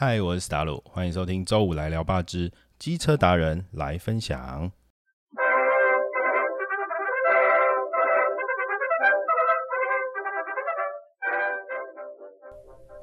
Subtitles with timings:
[0.00, 4.70] 嗨，我是达鲁，欢迎收听周五来聊吧之机车达人来分享。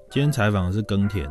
[0.10, 1.30] 今天采访的是耕田，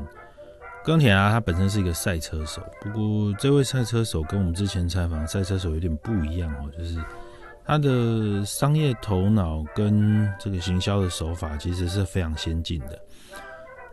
[0.84, 7.02] 耕田啊，他本身是一个赛车手，不过这位赛车手跟我们之前采访赛车手有点不一样哦，就是
[7.64, 13.00] 他的商业头脑跟这个行销的手法其实是非常先进的。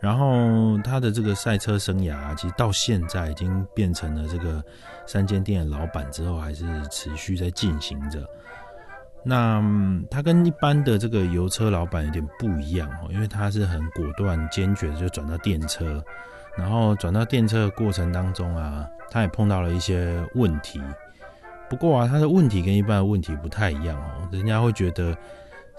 [0.02, 4.62] 然后他的这个赛车生涯，其实到现在已经变成了这个
[5.06, 8.28] 三间店的老板之后，还是持续在进行着。
[9.24, 9.64] 那
[10.10, 16.04] 他跟一般的这个油车老板有点不一样哦，因为他是很果断坚决的就转到电车，
[16.58, 20.82] 然后转到电车的过程当中啊，他也碰到了一些问题。
[21.70, 25.16] 不过啊，他的问题跟一般的问题不太一样哦，人家会觉得。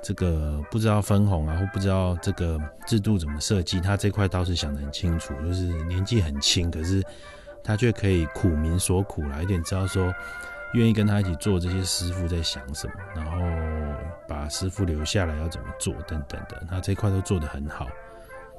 [0.02, 7.02] 这个不知道分红啊，或不知道这个制度怎么设计，他这块倒是想得很清楚，就是年纪很轻，可是
[7.62, 10.12] 他却可以苦民所苦来，有点知道说
[10.74, 13.38] 愿意跟他一起做这些师傅在想什么，然后
[14.26, 17.86] 把师傅留下来要怎么做等等的，他这块都做得很好。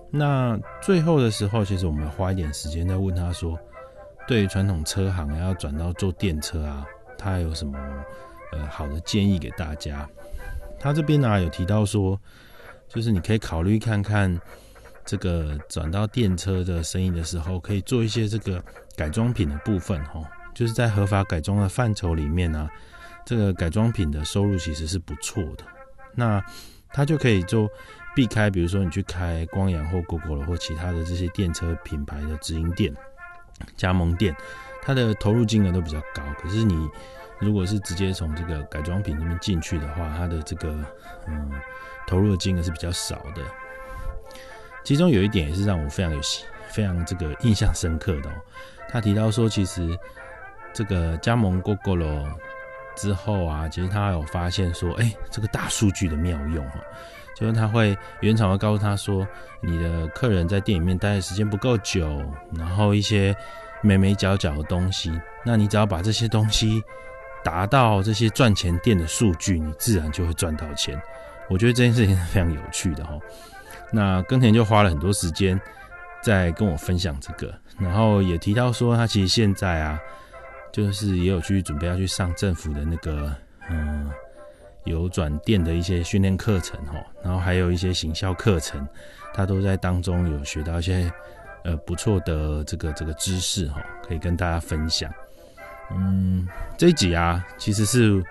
[0.09, 3.59] 那最后的时候，其实我们花一点时间在问他说，
[4.27, 6.85] 对于传统车行要转到做电车啊，
[7.17, 7.77] 他有什么
[8.53, 10.07] 呃好的建议给大家？
[10.83, 12.19] 他这边呢有提到说，
[12.89, 14.37] 就是你可以考虑看看，
[15.05, 18.61] 这个转到电车的生意的时候，可以做一些这个
[18.97, 22.69] 改装品的部分哦，就是在合法改装的范畴里面呢，
[23.25, 25.63] 这个改装品的收入其实是不错的。
[26.15, 26.43] 那
[26.89, 27.69] 他就可以就
[28.13, 32.93] 避开，比如说你去开光阳或 GoGo 或其他的这些电车品牌的直营店、
[33.77, 34.35] 加盟店，
[34.81, 36.89] 它的投入金额都比较高，可是你。
[37.43, 40.69] 如果是直接从这个改装品这边进去的话，它的这个
[41.27, 41.51] 嗯
[42.07, 43.41] 投入的金额是比较少的。
[44.83, 46.19] 其中有一点也是让我非常有
[46.69, 48.33] 非常这个印象深刻的哦。
[48.89, 49.97] 他提到说，其实
[50.73, 52.25] 这个加盟 GoGo
[52.95, 56.79] 之后啊，其实他有发现说，哎，这个大数据的妙用哈，
[57.35, 59.25] 就是他会原厂会告诉他说，
[59.61, 62.21] 你的客人在店里面待的时间不够久，
[62.57, 63.35] 然后一些
[63.81, 66.83] 眉眉角角的东西，那你只要把这些东西。
[67.43, 70.99] 达到这些赚钱店的数据，你自然就会赚到钱。
[71.49, 73.17] 我觉得这件事情是非常有趣的哈。
[73.91, 75.59] 那耕田就花了很多时间
[76.21, 79.99] 在跟我分享这个，然后也提到说，他其实现在啊，
[80.71, 83.35] 就是也有去准备要去上政府的那个
[83.69, 84.09] 嗯
[84.85, 88.87] 有转店的一些训练课程哈，然后还有一些行销课程，
[89.33, 91.11] 他都在当中有学到一些
[91.65, 95.13] 呃不错的这个这个知识哈，可以跟大家分享。
[95.91, 98.23] 嗯，这一集啊，其实是，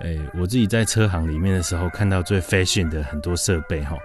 [0.00, 3.96] 诶，我自己在车行里面的时候看到最 fashion 的很多设备哈，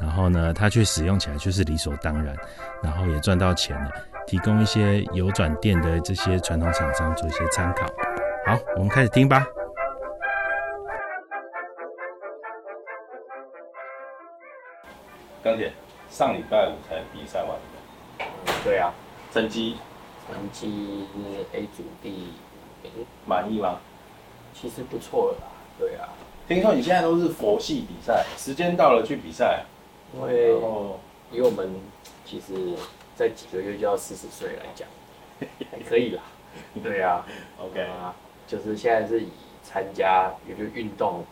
[0.00, 2.36] 然后呢，它却使用起来却是理所当然，
[2.82, 3.90] 然后也赚到钱了，
[4.26, 7.86] 提供一些有转电的这些传统厂商做一些参考。
[8.46, 9.44] 好，我们开始听吧。
[15.42, 15.72] 钢铁，
[16.08, 18.24] 上礼拜五才比赛完的。
[18.62, 18.92] 对啊，
[19.32, 19.76] 成绩。
[20.26, 21.06] 成绩
[21.52, 22.10] A 组第
[22.82, 22.92] 名，
[23.26, 23.80] 满意吗？
[24.54, 25.46] 其实不错了啦。
[25.78, 26.08] 对啊，
[26.46, 29.64] 听说你现在都是佛系比赛，时间到了去比赛。
[30.14, 30.50] 因为
[31.30, 31.74] 因为我们
[32.24, 32.76] 其实，
[33.16, 34.86] 在几个月就要四十岁来讲，
[35.70, 36.22] 还可以啦。
[36.84, 37.24] 对啊
[37.58, 38.14] ，OK 啊，
[38.46, 39.28] 就是现在是以
[39.64, 41.24] 参加也就运动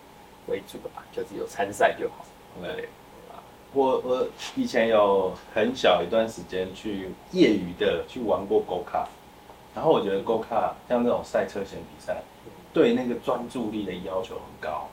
[0.46, 2.24] 为主吧，就是有参赛就好。
[2.62, 2.88] 对。
[3.72, 4.26] 我我
[4.56, 9.08] 以前有很小一段时间去业余的去玩过 Go 卡，
[9.74, 12.22] 然后我觉得 Go 卡像这种赛车型比赛，
[12.72, 14.88] 对那个专注力的要求很高，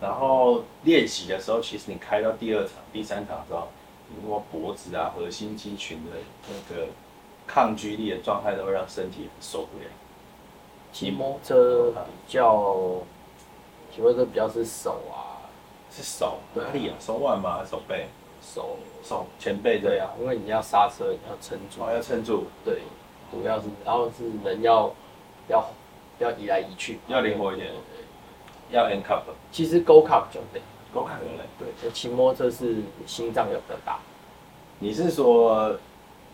[0.00, 3.68] 然后练习的时候，其实你开到第二场、第三场的时候，
[4.08, 6.12] 你如果脖子啊、核心肌群的
[6.48, 6.86] 那个
[7.46, 9.84] 抗拒力的状态，都会让身体很受不了。
[10.92, 13.02] 骑摩托车比较，
[13.94, 15.33] 骑摩托车比较是手啊。
[15.94, 16.94] 是手哪里啊？
[16.98, 17.64] 手腕吗？
[17.64, 18.06] 手背？
[18.42, 22.44] 手手前背对啊，因为你要刹车，你要撑住，要撑住。
[22.64, 22.82] 对，
[23.30, 24.92] 主要是然后是人要
[25.48, 25.64] 要
[26.18, 27.70] 要移来移去，要灵活一点。
[28.70, 29.22] 要 N cup。
[29.52, 30.60] 其实 Go cup 就对
[30.92, 31.26] ，Go cup 就
[31.58, 31.68] 对。
[31.80, 33.98] 对，骑摩托车是心脏要比较大。
[34.78, 35.78] 你是说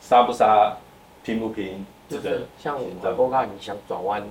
[0.01, 0.77] 刹不刹，
[1.23, 1.85] 拼不拼？
[2.09, 4.31] 这个像 Go cup，你想转弯，你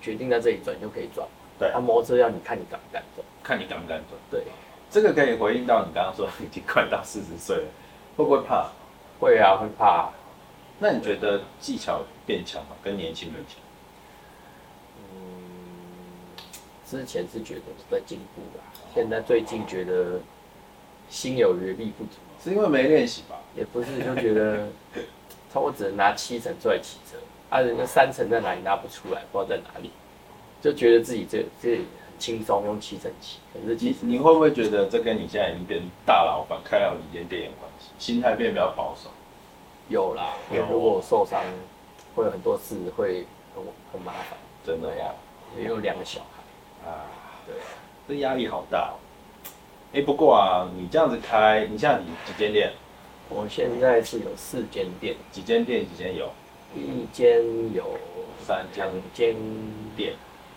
[0.00, 1.26] 决定在这里转就可以转。
[1.58, 4.10] 对，他摩托车要你看你敢不敢转，看你敢不敢转。
[4.30, 4.44] 对。
[4.90, 7.64] 这个可以回应到你刚刚说已经快到四十岁了，
[8.16, 8.70] 会不会怕？
[9.20, 10.10] 会啊，会怕。
[10.78, 12.76] 那你觉得技巧变强吗？
[12.82, 13.54] 跟年轻人比？
[15.12, 16.38] 嗯，
[16.86, 20.20] 之前是觉得在进步吧，现在最近觉得
[21.08, 22.12] 心有余力不足。
[22.42, 23.36] 是因为没练习吧？
[23.56, 24.68] 也不是，就觉得
[25.52, 27.16] 他我只能拿七成出来骑车，
[27.48, 29.90] 啊，人家三成在哪里拿不出来，不知道在哪里，
[30.60, 37.90] 就觉得自己这这很轻松用七成骑，可是其你实你会不会觉得这跟你现在已经变大老板，开了几间店有关系？
[37.98, 39.10] 心态变比较保守。
[39.88, 41.42] 有啦，因为有如果我受伤，
[42.14, 45.14] 会有很多事会很很麻烦，真的对呀，
[45.58, 47.06] 也有两个小孩，啊，
[47.46, 47.54] 对，
[48.08, 48.98] 这压力好大哦。
[49.92, 52.72] 哎、不过啊，你这样子开，你像你几间店？
[53.28, 55.86] 我现在是有四间店，几间店？
[55.88, 56.30] 几间有？
[56.74, 57.42] 一间
[57.72, 57.96] 有
[58.44, 59.34] 三间两间
[59.96, 60.12] 店，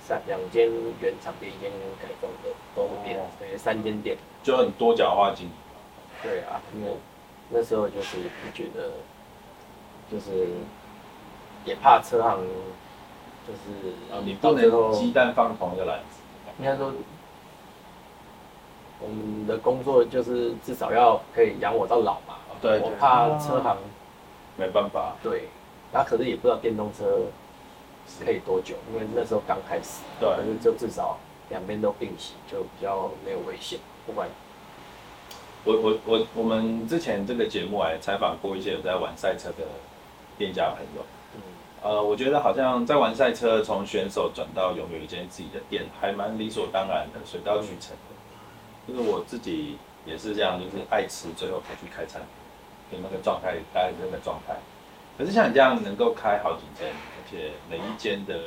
[0.10, 0.68] 三两间
[1.00, 1.70] 原厂店，一间
[2.02, 4.18] 改装的都是店哦，对，三间店。
[4.42, 5.52] 就很多角化经营。
[6.24, 6.94] 对啊，因为
[7.50, 8.18] 那时候就是
[8.52, 8.90] 觉得，
[10.12, 10.48] 就是
[11.64, 12.40] 也怕车行，
[13.48, 16.20] 就是啊，你不能鸡蛋放同一个篮子。
[16.58, 16.92] 应该说，
[19.00, 22.34] 我们的工作就是至少要可以养我到老嘛。
[22.60, 23.78] 对我怕车行
[24.58, 25.50] 没办法，对，
[25.94, 27.20] 那可是也不知道电动车
[28.24, 30.02] 可以多久，因为那时候刚开始。
[30.20, 31.18] 对可是就至少
[31.50, 33.80] 两边都并行，就比较没有危险。
[34.06, 34.28] 不管
[35.64, 39.66] 我我我我们之前这个节目还采访过一些有在玩赛车的
[40.38, 41.42] 店家朋友，嗯，
[41.84, 48.88] 呃，我觉得好像在玩赛车，从选手转到拥有一间自己的店，还蛮理所当然的，水到渠成的。
[48.88, 52.22] 就是我自己也是这样，就是爱吃，最后才去开餐
[52.90, 54.56] 厅，就那个状态，大概是那个状态。
[55.18, 58.38] 可是像你这样能够开好几间，而且每一间的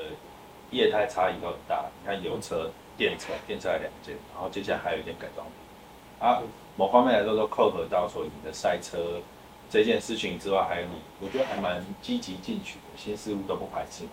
[0.71, 1.85] 业态差异都很大。
[2.01, 6.43] 你看油车、电车，电车还两间，然后接下来还有一间改装店啊。
[6.77, 9.21] 某方面来说，都扣合到说你的赛车
[9.71, 14.05] 这件事情之外，还有你，我觉得还蛮积极进取的，新事物都不排斥。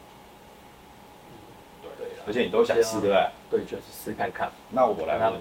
[2.28, 3.30] 而且你都想试，对不对？
[3.50, 4.52] 对，就是试看看。
[4.72, 5.40] 那我来问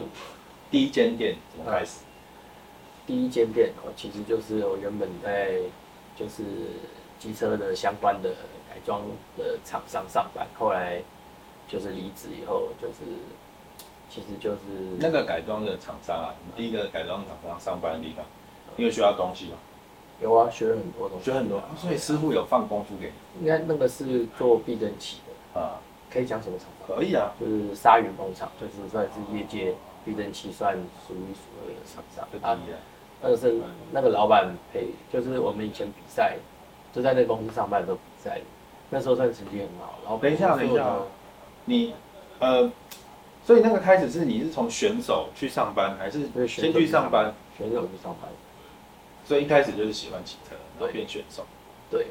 [0.71, 2.01] 第一间店怎么开始？
[3.07, 5.59] 第一间店哦，其实就是我原本在
[6.17, 6.45] 就是
[7.19, 8.37] 机车的相关的改
[8.85, 9.03] 装
[9.37, 11.03] 的厂商上班，后来
[11.67, 13.05] 就是离职以后，就是
[14.09, 14.59] 其实就是
[14.99, 18.25] 那个改装的厂商啊，你第一个改装厂商上班的地方，
[18.77, 19.57] 因为需要东西嘛，
[20.21, 23.43] 有啊，学了很多东西，学很多，所以师傅有放功夫给你。
[23.43, 25.19] 应该那个是做避震器
[25.55, 25.79] 的，啊，
[26.11, 26.69] 可以讲什么厂？
[26.87, 30.75] 可以啊，就是鲨鱼工厂，就是算是业界避震器算
[31.07, 32.25] 数一数二的厂商。
[32.25, 32.29] 啊。
[32.33, 32.79] 这第一啊，
[33.21, 33.61] 那个是
[33.93, 36.39] 那个老板陪，就是我们以前比赛，
[36.93, 38.41] 就在那个公司上班的时候比赛，
[38.91, 39.99] 那时候算成绩很好。
[40.03, 40.97] 然后等一下，等一下，
[41.65, 41.95] 你
[42.39, 42.71] 呃，
[43.45, 48.31] 所以那个开始是你是从选手去上班，还是选先去上班？，选手去上班，
[49.25, 51.45] 所以一开始就是喜欢骑车，然后变选手，
[51.91, 52.07] 对，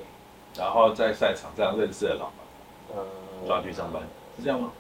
[0.58, 4.02] 然后在赛场上认识了老板，呃，抓去上班，
[4.38, 4.72] 是这样吗？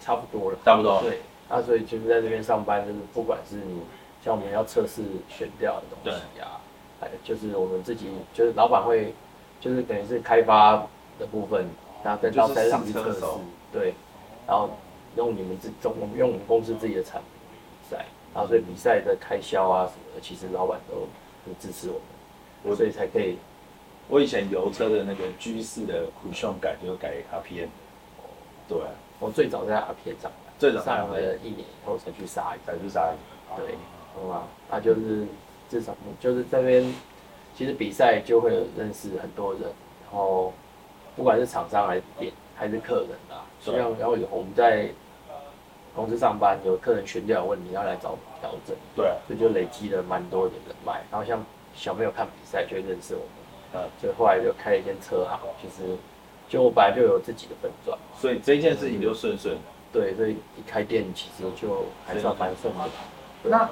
[0.00, 1.00] 差不多了，差不多。
[1.02, 3.80] 对，啊，所以就是在这边上班，就是不管是你
[4.24, 6.58] 像我们要测试选调的东西呀、
[7.00, 9.14] 还有就是我们自己就是老板会，
[9.60, 10.84] 就是等于是开发
[11.18, 11.66] 的部分，
[12.04, 13.20] 然后再到赛场去测试
[13.72, 13.94] 对，
[14.46, 14.70] 然后
[15.16, 21.06] 用你们自中用我们公司自己的产品比赛，然后所以比赛的开销啊什么的，其实老板都
[21.44, 22.02] 很支持我们，
[22.64, 23.38] 我所以才可以
[24.08, 27.68] 我以前油车的那个 G 四的苦胸改就改 RPM，
[28.68, 28.78] 对，
[29.20, 32.58] 我最早在 R P 上班，最早上了一年以后才去鲨鱼。
[32.66, 33.12] 才是啥？
[33.56, 33.76] 对，
[34.14, 35.26] 好吧，那就是
[35.68, 36.94] 至少就是这边，
[37.56, 40.52] 其实比赛就会有认识很多人，然后
[41.16, 43.76] 不管是厂商还是店还是客人啊，对。
[43.76, 44.88] 像然后有我们在
[45.94, 55.96] 公司上班，有客人选调有问题要来找调整，对，所以就累积了蛮多的人脉，然后像小朋友看比赛就会认识我们，呃，所以后来就开了一间车行，其实
[56.48, 59.60] 就我本来就有自己的粉钻，所以这件事情就顺顺的。
[59.92, 62.80] 对，所以一开店其实就还算蛮顺的，
[63.42, 63.68] 对那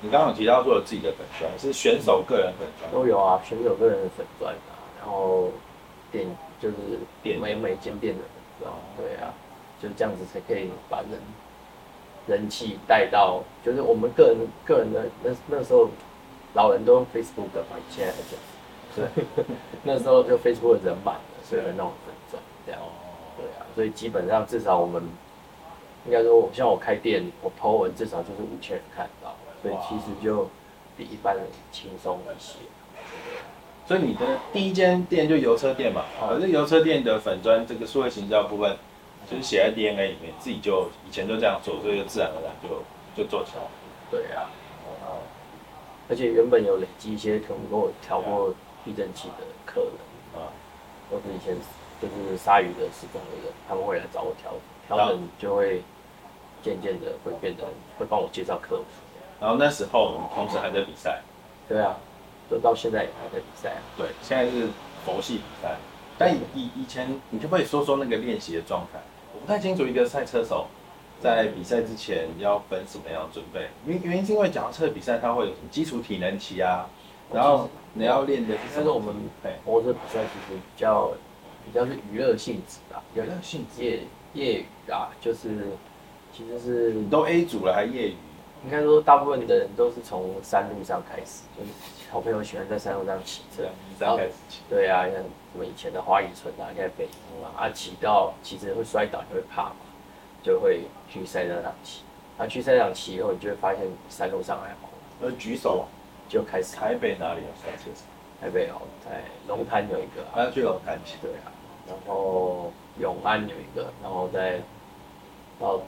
[0.00, 5.50] 你刚刚有提到说有自己的粉砖，是选手个人粉砖，都有啊，选手个人的粉钻啊，然后
[6.10, 6.26] 店
[6.60, 6.76] 就是
[7.22, 9.32] 店每每间店的粉钻，对啊，
[9.80, 11.10] 就这样子才可以把人
[12.26, 14.36] 人气带到，就是我们个人
[14.66, 15.88] 个人的那那时候
[16.54, 19.24] 老人都用 Facebook 嘛，以前来讲，对，
[19.84, 22.80] 那时候就 Facebook 的人满了，所以有那种粉钻这样，
[23.36, 25.02] 对啊，所以基本上至少我们
[26.06, 30.48] 应该说，我像我开店，我 po 文至少就是五千人看到，所以其实就
[30.96, 32.58] 比一般人轻松一些。
[33.88, 34.20] 所以你的
[34.52, 38.76] 第一间店就油车店嘛，可是油车店的粉砖这个数位行销部分，
[39.30, 42.68] 就是写在 DNA 里面，自己就以前就这样做，所以就自然而然就
[43.16, 43.62] 就做起来。
[44.10, 44.44] 对啊，
[46.10, 48.54] 而且原本有累积一些可能跟我调过
[48.84, 49.92] 避震器的客人，
[50.34, 50.52] 啊，
[51.10, 51.56] 或是以前
[52.00, 54.52] 就是鲨鱼的施工的人，他们会来找我调
[54.86, 55.82] 调整，就会
[56.62, 57.64] 渐渐的会变得
[57.98, 58.84] 会帮我介绍客户。
[59.40, 61.22] 然后那时候你同时还在比赛，
[61.66, 61.96] 对啊，
[62.50, 63.80] 就到现在也还在比赛啊。
[63.96, 64.68] 对，现在是
[65.04, 65.76] 佛系比赛。
[66.16, 68.98] 但以以以前，你可不可以说说那个练习的状态？
[69.32, 70.66] 我不太清楚一个赛车手
[71.20, 73.68] 在比赛之前要分什么样的准备。
[73.86, 76.88] 原原因是因为脚踏车比赛它会有什么基础体能期啊，
[77.32, 78.56] 然后你要练的？
[78.74, 81.12] 但是我们对摩托车比赛其实比较
[81.64, 84.00] 比较是娱乐性质啊，娱乐性质业
[84.34, 85.68] 业余啊，就是
[86.32, 88.16] 其实是你都 A 组了还业余？
[88.64, 91.70] 应该说大部分的人都是从山路上开始，就是
[92.10, 93.64] 小朋友喜欢在山路上骑车。
[93.98, 94.60] 然后开始骑。
[94.68, 99.76] 对啊，像什么以前的花乙村啊，现在北风啊，啊骑到其实会摔倒，就会怕嘛，
[100.42, 102.02] 就会去赛车场骑。
[102.38, 104.88] 啊，去赛车场骑以后，你就会发现山路上还好，
[105.20, 105.84] 呃，举手，
[106.28, 106.74] 就开始。
[106.76, 107.90] 台北哪里有赛车？
[107.94, 108.04] 场？
[108.40, 111.16] 台北哦，在龙潭有一个啊，去龙潭骑。
[111.20, 111.52] 对啊，
[111.86, 114.60] 然后永安有一个，然后再
[115.60, 115.80] 到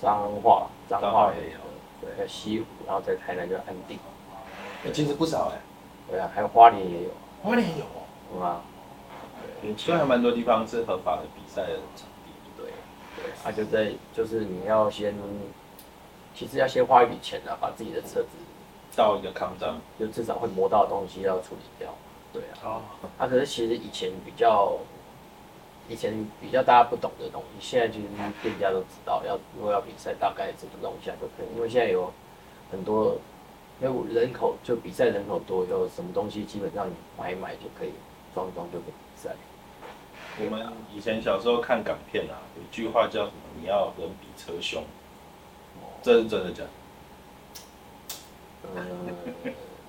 [0.00, 1.58] 彰化，彰彰化也有，
[2.00, 3.98] 对，还有西湖，然后在台南就安定，
[4.84, 5.60] 欸其实不少哎，
[6.10, 7.10] 对啊，还有花莲也有，
[7.42, 8.02] 花莲有哦，
[8.34, 8.60] 嗯啊，
[9.60, 12.32] 对，所以还蛮多地方是合法的比赛的场地。
[12.56, 12.72] 对
[13.16, 15.14] 对，啊就在就是你要先，
[16.34, 18.28] 其实要先花一笔钱啊，把自己的车子
[18.96, 19.74] 到一个抗战。
[19.98, 21.94] 就至少会磨到的东西要处理掉，
[22.32, 22.82] 对啊，哦，
[23.18, 24.78] 啊可是其实以前比较。
[25.88, 28.06] 以前比较大家不懂的东西，现在其实
[28.44, 31.56] 店家都知道，要如果要比赛，大概怎么弄一下就可以。
[31.56, 32.12] 因为现在有
[32.70, 33.16] 很多，
[33.82, 37.92] 因为人口就比赛人口多，有什么东西基本上你买一买就可以
[38.34, 39.34] 装一装就可以比赛。
[40.38, 43.32] 我们以前小时候看港片啊，有一句话叫什么？
[43.60, 44.82] 你要人比车凶。
[46.02, 46.68] 这是真的假的？
[48.74, 48.86] 呃，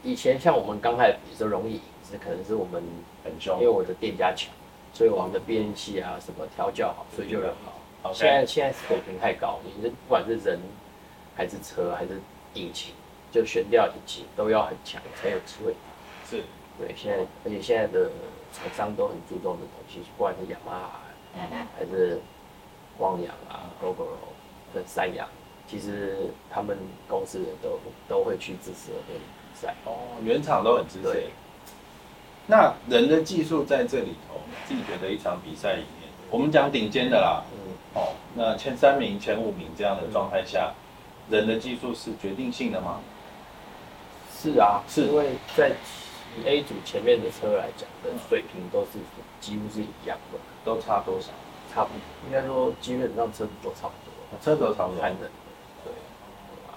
[0.04, 2.84] 以前像我们刚开始比的时候容易赢，是可能是我们
[3.24, 3.70] 很凶因为。
[3.70, 4.54] 我的店家强，
[4.94, 7.50] 所以我们的变器啊什么调教好，所以就很
[8.04, 8.12] 好。
[8.14, 10.60] 现在现在水平太高，你是不管是人
[11.36, 12.20] 还是车还是
[12.56, 12.94] 引擎，
[13.32, 15.74] 就悬吊引擎都要很强才有机会。
[16.30, 16.44] 是，
[16.78, 18.10] 对，现在而且现在的
[18.54, 21.02] 厂商都很注重的东西，不管是雅马哈
[21.78, 22.20] 还是
[22.98, 24.06] 光阳啊、GoGo
[24.74, 25.28] 跟三洋，
[25.68, 29.74] 其实他们公司人都都会去支持我们比赛。
[29.86, 31.30] 哦，原厂都很支持对。
[32.48, 40.74] 那人的技术在这里头，自己觉得一场比赛里面，我们讲顶尖的啦，嗯，哦，那前三名、前五名这样的状态下，
[41.30, 43.00] 人的技术是决定性的吗？
[44.42, 45.02] 是啊，是。
[45.04, 45.72] 因为在
[46.46, 48.98] A 组前面的车来讲的水平都是
[49.40, 51.28] 几乎是一样的，都差多少？
[51.74, 55.02] 差不多，应该说基本上车子都差不多，车子都差不多。
[55.02, 55.10] 看。
[55.12, 55.20] 人，
[55.84, 55.94] 对，
[56.68, 56.76] 啊。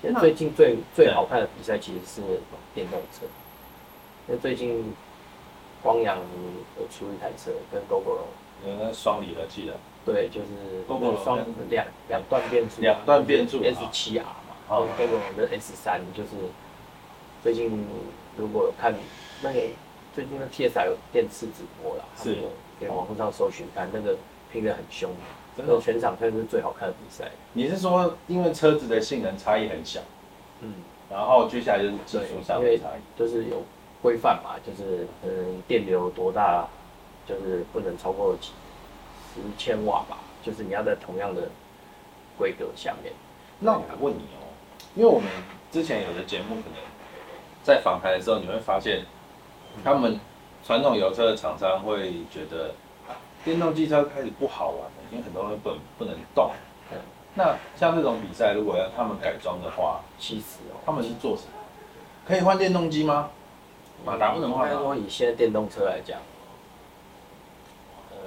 [0.00, 2.40] 现在最近最最好看的比赛其实是
[2.74, 3.26] 电动车，
[4.26, 4.94] 因为最近
[5.82, 6.18] 光阳
[6.76, 8.18] 有出一台车跟 GoGo
[8.66, 10.48] 有那双离合器的，对，就是
[10.88, 16.30] Gogoro 双两两段变速，两段变速 S 七 R 嘛，然好后 GoGo 的 S 三就是
[17.42, 17.86] 最近
[18.36, 18.94] 如果有看
[19.42, 19.60] 那个
[20.14, 22.48] 最近的 TSI 有电视直播啦，他们是有
[22.80, 24.16] 给网络上搜寻看，那个
[24.52, 25.10] 拼得很凶，
[25.56, 27.30] 真的全场算是最好看的比赛。
[27.52, 30.00] 你是说因为车子的性能差异很小，
[30.60, 30.74] 嗯，
[31.10, 33.18] 然后接下来就是技术上的差异？
[33.18, 33.62] 就是有
[34.02, 36.66] 规范嘛，就是嗯电流多大，
[37.26, 38.50] 就是不能超过几
[39.34, 41.48] 十千瓦吧，就是你要在同样的
[42.36, 43.12] 规格下面。
[43.60, 44.46] 那我问你哦，
[44.94, 45.28] 因为我们
[45.70, 46.78] 之前有的节目可能
[47.68, 49.04] 在访谈的时候，你会发现
[49.84, 50.18] 他们
[50.64, 52.68] 传统油车的厂商会觉得
[53.06, 53.12] 啊
[53.44, 56.50] 电动机车开始不好玩了，因为很多人不能不能动
[56.90, 56.96] 嗯。
[57.34, 61.50] 那像这种比赛，如果要他们改装的话，其实哦，他们是做什么？
[62.26, 63.28] 可以换电动机吗？
[64.02, 64.72] 马达不能换吗？
[64.72, 66.18] 应该说以现在电动车来讲，
[68.12, 68.18] 呃，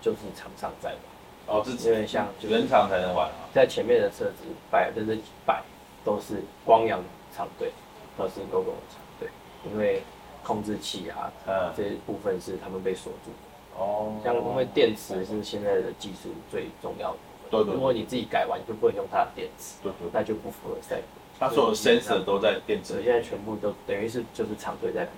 [0.00, 0.98] 就是厂商在吧，
[1.46, 3.46] 哦，自己因为像就是原厂才能玩啊。
[3.54, 5.62] 在前面的车子百分之百
[6.04, 7.00] 都是光阳
[7.32, 7.70] 厂队，
[8.16, 9.28] 都是 GoGo 厂队，
[9.70, 10.02] 因为
[10.42, 13.80] 控制器啊嗯，这一部分是他们被锁住的。
[13.82, 21.02] 哦，像因为电池是现在的技术最重要的部分，对对对如果你自己改完，你就不能用它的电池，对对对，那就不符合赛规。
[21.38, 22.92] 它所有 sensor 都在电池。
[22.92, 25.10] 所以现在全部都等于是就是厂队在比，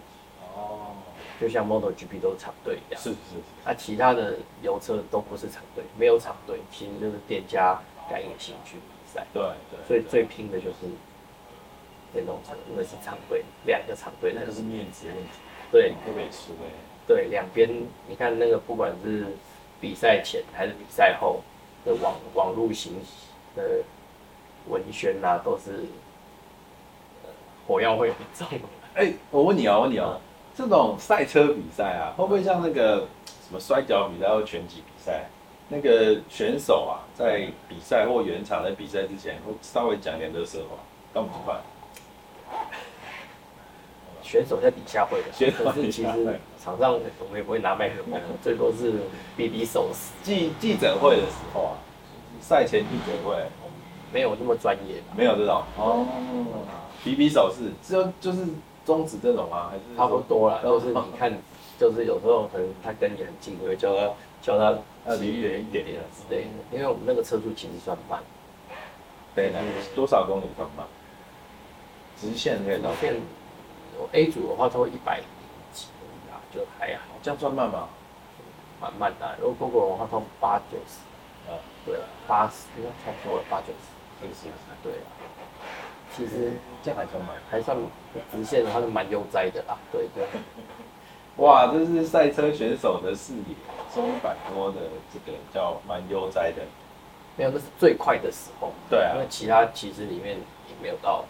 [0.55, 0.97] 哦，
[1.39, 3.03] 就像 MotoGP 都是厂队一样。
[3.03, 3.43] 是是是。
[3.65, 9.27] 那、其他的油车都不是厂队，没有厂队，其实就是店家感应兴趣比赛。
[9.35, 10.77] 对对，所以最拼的就是
[12.17, 15.31] 电动车，因为是常规，两个常规那就是面子问题，
[15.71, 16.65] 对会不会吃呗？
[17.07, 17.69] 对，两边
[18.09, 19.27] 你看那个不管是
[19.81, 21.43] 比赛前还是比赛后
[21.85, 22.95] 的网网络行
[23.55, 23.63] 的
[24.67, 25.85] 文宣啊，都是、
[27.23, 27.31] 呃
[27.69, 28.47] 火药味很重。
[28.95, 30.19] 哎、我问你哦，我问你哦，
[30.57, 33.07] 这种赛车比赛啊，会不会像那个
[33.47, 35.27] 什么摔跤比赛或拳击比赛，
[35.69, 40.77] 那个选手啊，在比赛或原场在比赛之前，会稍微讲点乐色话，
[41.13, 41.61] 干嘛不快？
[44.37, 48.93] 选手在底下会的，选手是其实场上我们也不会拿麦克风，最多是
[49.35, 51.73] 比比手势，记记者会的时候啊，
[52.39, 53.35] 赛前记者会
[54.13, 55.15] 没有那么专业吧。
[55.17, 55.63] 没有这种。
[55.79, 56.07] 哦，
[57.03, 58.47] 比比手势，就就是
[58.85, 59.71] 中指这种吗？
[59.71, 61.33] 还是差不多啦，都是你看，
[61.81, 64.11] 就是有时候可能他跟你很近，你会叫他
[64.43, 64.77] 叫他
[65.07, 68.21] 要离离远一点点之类的，因为我们那个车速其实算慢，
[69.35, 69.63] 对的，
[69.95, 70.87] 多少公里算慢？
[72.21, 72.91] 直线可以到，
[74.13, 75.21] A 组的话，它会一百
[75.73, 75.87] 几
[76.53, 77.89] 就还好，这样算慢吗？
[78.81, 79.35] 蛮慢的啊。
[79.41, 85.09] 如果 GoGo 的话，它八九十，啊，对啊，八十应该差不多了，八九十，是是是，对啊。
[86.15, 87.37] 其实这样还算慢。
[87.51, 87.77] 还算
[88.33, 90.27] 直线的话是蛮悠哉的啦，对对。
[91.37, 93.55] 哇，这是赛车选手的视野，
[93.95, 94.79] 中一百多的
[95.13, 96.63] 这个叫蛮悠哉的。
[97.37, 98.73] 没有，那是最快的时候。
[98.89, 101.25] 对啊因为其他其实里面也没有到，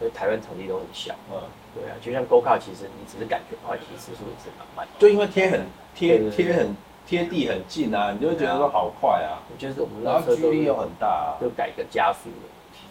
[0.00, 1.14] 因为台湾场地都很小。
[1.30, 1.40] 嗯，
[1.74, 4.92] 对啊，就像 Go Car，其实你只是感觉快，其实速度也是蛮慢的。
[4.98, 6.44] 就因为贴很贴对对对。
[6.44, 12.46] 贴很贴地很近啊，你就会觉得说好快啊，就是我们那车都距离又很大啊，就改个加速的，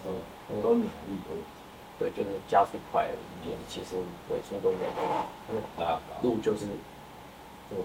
[0.07, 0.15] 嗯，
[0.51, 0.89] 嗯都努力
[1.27, 1.35] 都
[1.97, 3.95] 对，就是加速快了一点，其实
[4.29, 6.65] 尾速都没有那路就是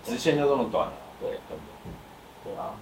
[0.03, 1.39] 直线就这么短了，对。
[2.45, 2.75] 对啊，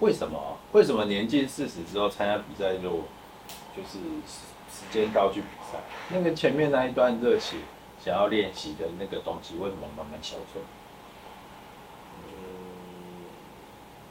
[0.00, 0.56] 为什么？
[0.72, 2.90] 为什么年近四十之后参加比赛就
[3.76, 3.98] 就是
[4.70, 5.78] 时时间到去比赛？
[6.08, 7.56] 那个前面那一段热血
[8.02, 10.62] 想要练习的那个东西，为什么慢慢消退？
[12.24, 12.32] 嗯，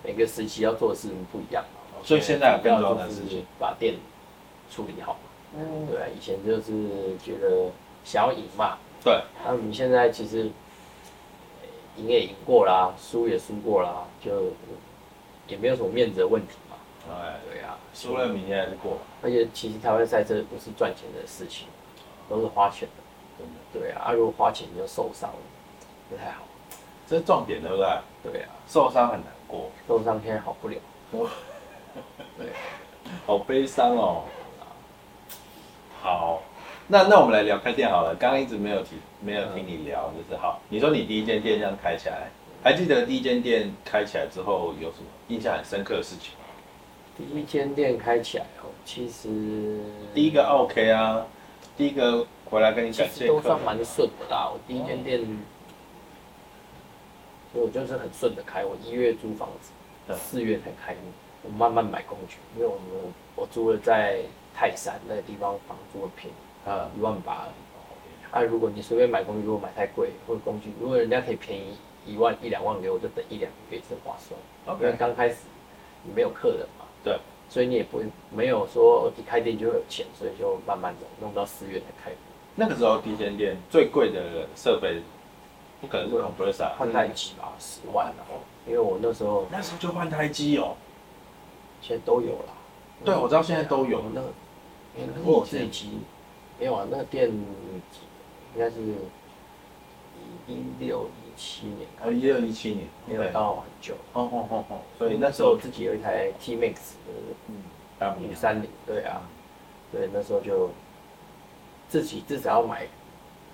[0.04, 2.00] 每个时期要做的事情不一样嘛。
[2.04, 3.96] 所以现在有更重要的就是事情把店
[4.70, 5.20] 处理好嘛。
[5.56, 7.72] 嗯，对啊，以前就是觉得
[8.04, 10.52] 想要赢嘛，对，那你现在其实
[11.62, 14.52] 呃赢也赢过啦，输也输过啦，就
[15.48, 16.67] 也没有什么面子的问题嘛。
[17.10, 21.68] 哎，对啊，输了明天还是过，而且其实台湾赛车不是赚钱的事情，
[22.30, 23.04] 都是花钱的。
[23.38, 25.36] 真的，对啊，啊如果花钱你就受伤了，
[26.10, 26.44] 不太好。
[27.08, 27.88] 这是重点，对不对？
[28.32, 30.76] 对啊，受伤很难过，受伤现在好不了。
[32.38, 32.48] 对，
[33.26, 34.24] 好悲伤哦。
[36.02, 36.42] 好，
[36.88, 38.16] 那那我们来聊开店好了。
[38.16, 40.60] 刚刚一直没有提，没有听你聊，就是好。
[40.70, 42.30] 你说你第一间店这样开起来，
[42.64, 46.46] 还记得第一间店开起来之后有什么印象很深刻的事情吗？
[47.18, 49.28] 第一间店开起来哦，其实
[50.14, 51.26] 第一个 OK 啊，
[51.76, 54.52] 第一个回来跟你其实都算蛮顺的啦。
[54.54, 55.20] 我第一间店，
[57.52, 58.64] 所以我就是很顺的开。
[58.64, 59.72] 我一月租房子
[60.08, 64.20] 嗯，四月才开幕，我慢慢买工具，因为我们我租了在
[64.54, 67.54] 泰山那个地方，房租很便宜，啊，一万八而已。
[68.30, 71.76] 啊，如果你随便买工具，如果买太贵，或者工具，如果人家可以便宜
[72.06, 74.40] 一万一两万给我，就等一两个月是划算。
[74.78, 75.38] 因为 OK，刚开始
[76.04, 76.77] 你没有客人嘛，
[77.08, 77.18] 对，
[77.48, 82.12] 所以你也不会没有说一开店就会有钱，所以就慢慢的弄到四月才开。
[82.56, 85.02] 那个时候第一间店最贵的设备，
[85.80, 90.76] 不可能是 compressor，换胎机吧，十万然后，因为我那时候那时候就换胎机哦。
[91.82, 92.54] 现在都有啦。
[93.06, 94.28] 对我知道现在都有那个，
[94.98, 96.00] 因为我我自己机
[96.60, 98.76] 没有啊，那个店应该是
[100.48, 101.88] 一六一七年。
[101.98, 103.94] 开哦，一六一七年，没有到很久。
[104.14, 106.76] 哦哦哦哦，所以那时候我自己有一台 T Max
[107.48, 107.56] 嗯，
[107.98, 109.22] 大五三零，对啊，
[109.92, 110.70] 对，那时候就
[111.88, 112.86] 自己至少要买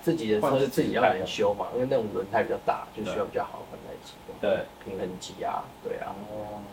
[0.01, 6.15] 自己的车，换自己要的能修嘛，因为那种轮胎比较大，就需要比较好的换胎机，对，平衡机啊，对啊，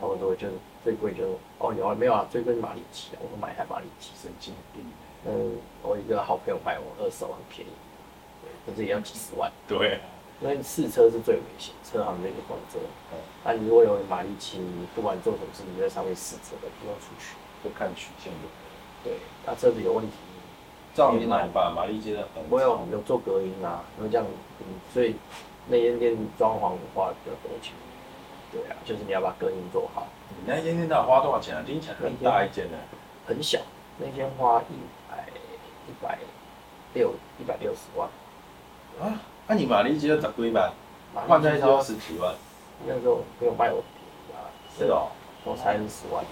[0.01, 0.49] 差哦，不多就
[0.83, 4.85] 最贵就哦有啊没有啊，最贵是马力机啊，我买一台马力机，神经病。
[5.27, 7.71] 嗯，我一个好朋友买我二手很便宜，
[8.41, 10.01] 对，可是也要几十万，对，
[10.41, 12.81] 因为试车是最危险，车行那个动作，
[13.13, 18.49] 嗯那你如果有马力机，你不管做什么事，你就在上面试车的，不用出去，就看曲线就。
[19.03, 20.13] 对，那车子有问题。
[20.93, 24.27] 照你买吧，马力接的很我有有做隔音啊，因为这样，
[24.59, 25.15] 嗯，所以
[25.69, 27.73] 那间店装潢花比较多钱。
[28.51, 30.09] 对啊，就是你要把隔音做好。
[30.31, 31.63] 你那间店到底花多少钱啊？
[31.65, 32.77] 听起来很大一间呢。
[33.25, 33.61] 很小，
[33.99, 34.75] 那间花一
[35.09, 35.29] 百
[35.87, 36.19] 一百
[36.95, 38.09] 六一百六十万，
[39.01, 39.21] 啊，
[39.51, 40.73] 那你玛丽接的十几万，
[41.27, 42.33] 换胎就力机超十几万。
[42.87, 44.47] 那时候没有卖我便宜啊，
[44.79, 45.09] 是哦。
[45.45, 46.25] 我才十万。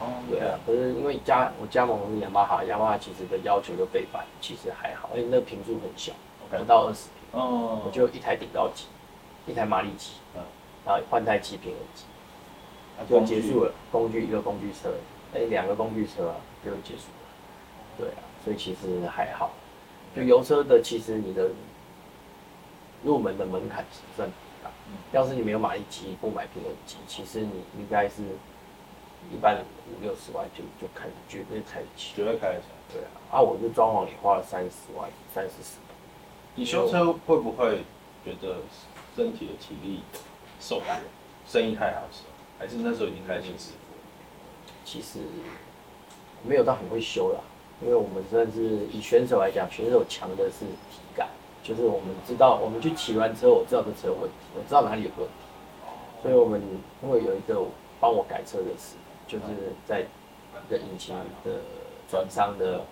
[0.00, 6.12] 哦对啊，可是因为加我加盟是雅马哈，雅马哈其实的要求就背板其实还好，因为那个平数很小
[6.50, 7.40] 不到二十平。
[7.40, 8.86] 哦我就一台顶到机，
[9.46, 10.42] 一台马力机，嗯
[10.84, 12.04] 然后换台机平衡机，
[13.08, 13.72] 就结束了。
[13.92, 14.90] 工具一个工具车，
[15.32, 16.34] 哎，两个工具车啊，
[16.64, 17.98] 就结束了。
[17.98, 19.52] 对啊，所以其实还好。
[20.16, 21.50] 就油车的，其实你的
[23.04, 24.70] 入门的门槛其实算低的。
[24.88, 28.22] 嗯要是你没有马力机，不买平衡机，其实你应该是
[29.32, 32.14] 一般五六十万就就开，绝对开得起。
[32.16, 32.74] 绝对开得起来。
[32.92, 35.96] 对啊，啊，我就装潢也花了三十万，三四十万。
[36.56, 37.84] 你修车会不会
[38.24, 38.56] 觉得
[39.16, 40.02] 身体的体力
[40.60, 41.00] 受不了？
[41.46, 44.74] 生意太好的时候，还是那时候已经开始师傅？
[44.84, 45.18] 其实
[46.42, 47.40] 没有到很会修啦，
[47.82, 51.28] 因为我们算是以选手来讲，选手强的是体感，
[51.64, 55.34] 就是我们知道，我们去骑完车，我知道这车有问题，我知道哪里有问题，
[56.22, 56.60] 所以我们
[57.02, 57.60] 因为有一个
[57.98, 58.94] 帮我改车的师，
[59.26, 59.44] 就是
[59.86, 61.50] 在一个引擎的
[62.08, 62.82] 转商的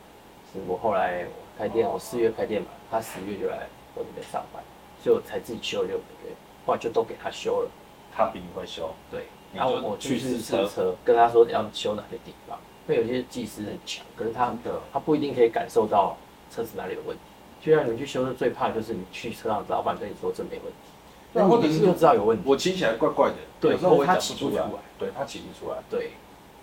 [0.50, 4.64] 师傅，后来我开店，我四月开店嘛，他十月就来我这边上班，
[5.02, 6.34] 所以我才自己修六个月，
[6.66, 7.70] 后来就都给他修了。
[8.14, 16.14] 他比你会修，对，然后我去去试试车车，跟他说要修哪些地方，因为有些技师很强，可是他的他不一定可以感受到
[16.50, 17.22] 车子哪里有问题。
[17.62, 20.90] 就像你去修车，最怕就是你去车上，老板跟你说这没问题，
[21.32, 22.42] 那或者是就知道有问题。
[22.44, 24.64] 我骑起来怪怪的，对有时候他骑不出来，
[24.98, 25.78] 对他骑不出来。
[25.88, 26.10] 对，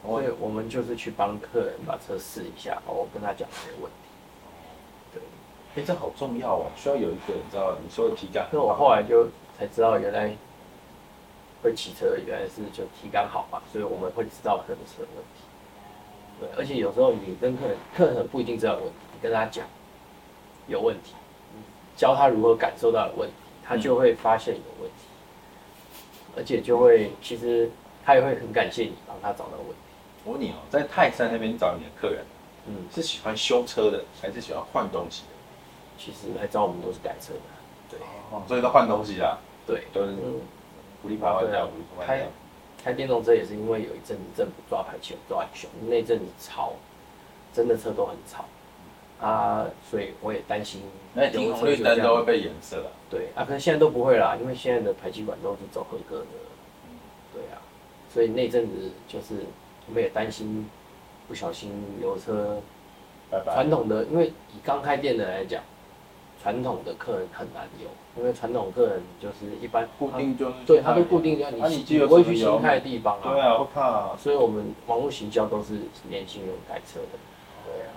[0.04, 3.98] 所以我们就是去帮客人把车试一下，哦我跟他讲没问题。
[5.14, 5.22] 对，
[5.82, 8.62] 哎，这好重要哦，需要有一个你知道，你说的体感那。
[8.62, 10.36] 我后来就才知道，原来
[11.64, 15.42] 会骑车原来是就体感好嘛，所以我们会知道客人车的问题。
[16.42, 19.66] 对，而且有时候你跟客人，客人不一定知道有问题，你跟他讲
[20.70, 21.14] 有问题，
[21.98, 25.06] 教他如何感受到有问题，他就会发现有问题，
[26.38, 27.70] 而且就会其实
[28.06, 29.76] 他也会很感谢你帮他找到问题。
[30.24, 32.24] 我问你哦，在泰山那边找你的客人，
[32.68, 35.34] 嗯，是喜欢修车的，还是喜欢换东西的？
[35.98, 37.40] 其实来找我们都是改车的，
[37.90, 38.00] 对
[38.32, 40.40] 哦，所以都换东西啦，对，都是嗯。
[41.02, 42.28] 鼓励爬换掉，鼓励爬换开掉。
[42.84, 46.74] 开电动车也是因为有一阵子政府抓排气抓很凶，那阵子吵，
[47.54, 48.44] 真的车都很吵
[49.22, 50.82] 啊，所以我也担心。
[51.14, 52.92] 那你停红绿灯都会被颜色啊。
[53.10, 56.26] 对啊，可是现在都不会啦，因为现在的排气管都是走合格的。
[57.34, 57.60] 对啊，
[58.14, 59.46] 所以那阵子就是
[59.88, 60.70] 我们也担心
[61.28, 62.62] 不小心油车
[63.30, 63.54] 拜拜。
[63.54, 65.62] 传统的，因为以刚开店的来讲，
[66.42, 67.90] 传统的客人很难有，
[68.22, 73.34] 因为传统客人就是一般固定就是对，他都固定在啊你你记得不会去新开的地方啊。
[73.34, 74.18] 对啊，会怕啊。
[74.18, 75.74] 所以我们网络行销都是
[76.08, 77.18] 年轻人改车的，
[77.66, 77.90] 对啊，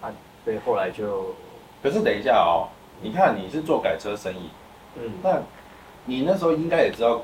[0.00, 0.14] 啊，
[0.48, 1.34] 所以后来就，
[1.82, 4.48] 可是等一下哦，你看你是做改车生意，
[4.96, 5.42] 嗯，那
[6.06, 7.20] 你那时候应该也知道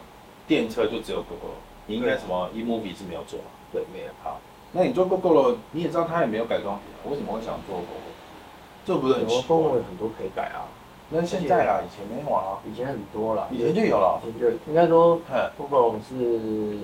[0.47, 1.57] 电车就只有 GoGo，
[1.87, 3.47] 你应该什么 eMovie 是没有做嘛？
[3.73, 4.39] 对，没有，好，
[4.73, 8.05] 那你做 GoGo 了，你也知道它也没有改装品啊，为什么会想做 GoGo？
[8.85, 9.83] 这不是很有奇怪功能？
[9.85, 10.69] 很多可以改啊，
[11.09, 14.21] 那现在啦，以前没有啊，以前很多了，以前就有了。
[14.23, 16.79] 以前就应该说哼，不光是，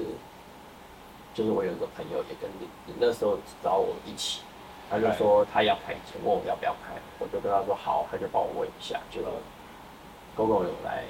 [1.35, 4.40] 就是我有一个朋友也跟你，你那时候找我一起，
[4.90, 9.20] 他就说他要开车，问我要不要开，我就跟他说好，他就帮我问一下，就
[10.37, 11.05] GoGo 有来，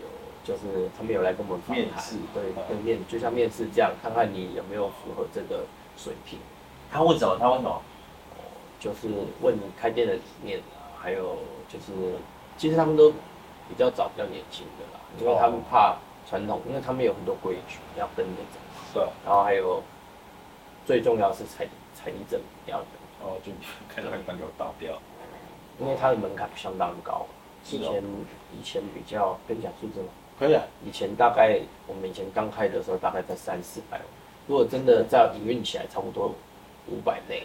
[0.00, 0.06] 有
[0.42, 5.64] 就是他们有来跟我们面试，对，嗯跟面就像面试这样，看看你有没有符合这个
[5.98, 6.38] 水平，
[6.90, 7.36] 他问什么？
[7.38, 7.82] 他问什么？
[8.78, 9.08] 就是
[9.40, 11.36] 问你开店的理念啊，还有
[11.68, 11.92] 就是
[12.56, 13.10] 其实他们都
[13.68, 15.96] 比较早比较年轻的啦，因为他们怕
[16.28, 18.58] 传统，因为他们有很多规矩要跟着走。
[18.94, 19.82] 对，然后还有
[20.84, 21.66] 最重要是财
[22.06, 22.84] 财力证明要有，
[23.20, 23.50] 哦，就
[23.88, 24.96] 开始快给我倒掉。
[25.80, 27.26] 因为它的门槛相当高。
[27.64, 28.02] 是哦以前
[28.60, 30.06] 以前比较跟你讲数字吗？
[30.38, 34.00] 可以啊，以前大概我们以前刚开的时候大概在三四百，
[34.46, 36.32] 如果真的在营运起来，差不多
[36.86, 37.42] 五百内，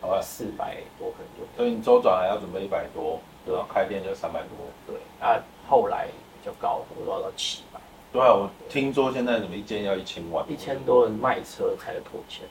[0.00, 0.18] 好吧。
[0.22, 4.48] 四百多可能就所以你周转还要准备一百多，对然后开店就三百多。
[4.86, 4.96] 对。
[5.20, 6.08] 啊，后来
[6.40, 7.78] 比较高，我都要到七百，
[8.10, 12.46] 对啊，我听说现在怎么一件要一千万，一千多人卖车才能破千。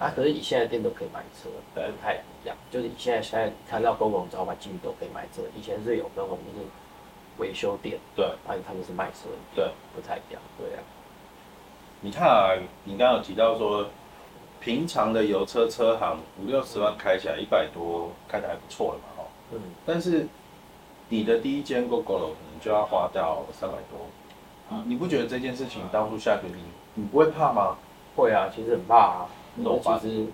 [0.00, 2.56] 啊，可是你现在店都可以买车，不太一样。
[2.70, 6.66] 就是你现在现在看到公共招牌进去都可以买车，以前是有那种就是
[7.36, 10.40] 维修店，对啊，他们是卖车，对，不太一样。
[10.56, 10.80] 对啊，
[12.00, 13.88] 你看啊，你刚刚有提到说，
[14.58, 19.28] 平常的油车车行五六十万开起来一百多，看起来还不错了嘛，哈。
[19.52, 20.26] 嗯，但是
[21.10, 26.56] 你的第一间 GoGo 楼可能就要花掉三百多，你你不觉得这件事情当初下决定，
[26.94, 27.76] 你不会怕吗？
[28.16, 29.28] 会啊，其实很怕啊。
[29.56, 30.26] 我其实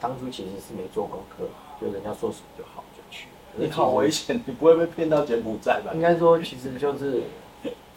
[0.00, 1.44] 当初其实是没做功课，
[1.80, 3.28] 就人家说什么就好就去。
[3.56, 6.00] 你好危险，你不会被骗到柬埔寨吧应？
[6.00, 7.22] 该说，其实就是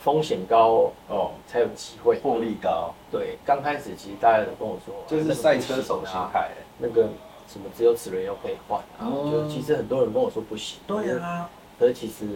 [0.04, 2.20] 风险高哦，才有机会。
[2.20, 6.52] 获利高，对，刚开始其实大家都跟我说，就是赛车手心啊，态。
[6.80, 7.10] 那个
[7.48, 10.80] 什么只有齿轮又可以换啊，哦就其实很多人跟我说不行。
[10.86, 12.28] 对啊，可是其实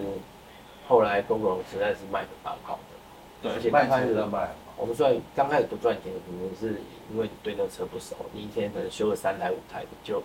[0.88, 2.80] 后来公共实在是卖的蛮好的。
[3.43, 6.81] 对，而且卖刚开始车的卖，我们虽然刚开始不赚钱，可能是
[7.12, 10.21] 因为你对那车不熟，你一天可能修了三台五台，你就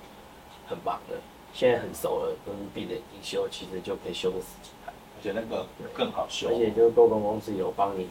[0.66, 1.16] 很忙了。
[1.52, 4.92] 现在很熟了，跟闭着眼睛修，其实就可以修个十几台。
[5.18, 6.54] 而且那个更好修而。
[6.54, 8.08] 且就是公共公司有帮你，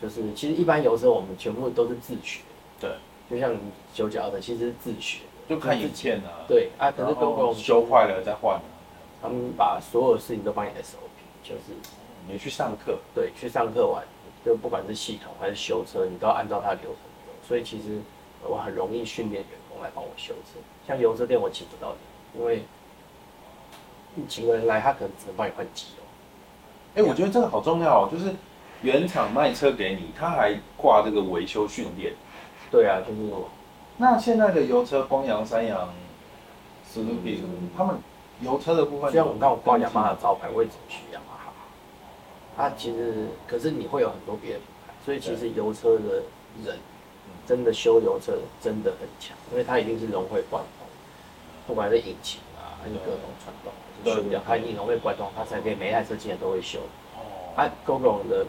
[0.00, 2.40] 就是其实一般有时候我们全部都是自学，
[2.80, 2.90] 对，
[3.30, 3.58] 就像你
[3.92, 8.62] 修脚的，其实是自学，就看影自己片啊，对啊，可然是公共后修坏了再换啊。
[9.20, 11.76] 他们把所有事情都帮你 SOP，就是
[12.26, 14.02] 你去上课，对去上课完，
[14.44, 16.94] 就不管是系统还是修车，你都要按照它的流程
[17.26, 17.32] 走。
[17.46, 18.00] 所以其实
[18.42, 20.58] 我很容易训练员工来帮我修车。
[20.86, 21.98] 像油车店我请不到人，
[22.34, 22.64] 因为
[24.14, 26.02] 你请个人来，他可能只能帮你换机油。
[26.94, 28.34] 哎、我觉得这个好重要哦，就是
[28.82, 32.14] 原厂卖车给你，他还挂这个维修训练。
[32.70, 33.30] 对啊，就是
[33.96, 35.88] 那现在的油车，光阳、三阳、
[36.84, 37.42] 斯图比，
[37.76, 37.96] 他们
[38.40, 41.37] 油车的部分，就像我刚我挂雅马哈的招牌，我也只去雅马哈。
[42.58, 46.22] 它其实，可是你会有很多别的品牌，所以其实油车的
[46.64, 46.76] 人
[47.46, 50.88] 真的修油车真的很强，因为它一定是融会贯通，
[51.68, 56.80] 不管是引擎啊，还是各种传动，还是修掉，它一定融会贯通，它才可以每一台车进来都会修。
[57.14, 58.44] 哦，啊 GoGo 的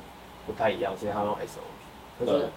[0.48, 2.50] 不太一样，所以它用 SOP，可是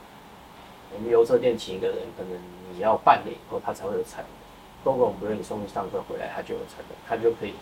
[0.95, 2.33] 我们油车店请一个人，可能
[2.73, 4.33] 你要半年以后他才会有产能。
[4.83, 7.53] GoGo 不是你送去上课回来，他就有产能， 他就可以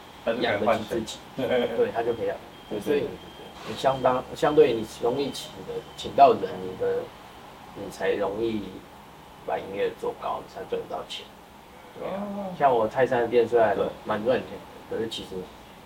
[0.41, 2.37] 养得，起自己，对他就可以养。
[2.81, 3.03] 所以
[3.69, 7.03] 你相当相对你容易请的，请到人，你的
[7.77, 8.63] 你才容易
[9.47, 11.25] 把营业额做高，你才赚得到钱。
[11.99, 15.37] 对啊，哦像我泰山的店虽然对蛮赚钱的，可是其实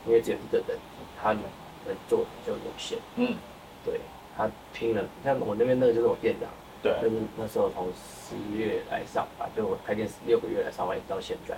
[0.06, 0.78] 因为只有一个人，
[1.20, 2.98] 他能做的就有限。
[3.16, 3.36] 嗯，
[3.84, 4.00] 对
[4.36, 6.48] 他拼了，像我那边那个就是我店长，
[6.82, 11.56] 对，就是那时候从十一月来上班，就我开店六个月来上班，一直到现在。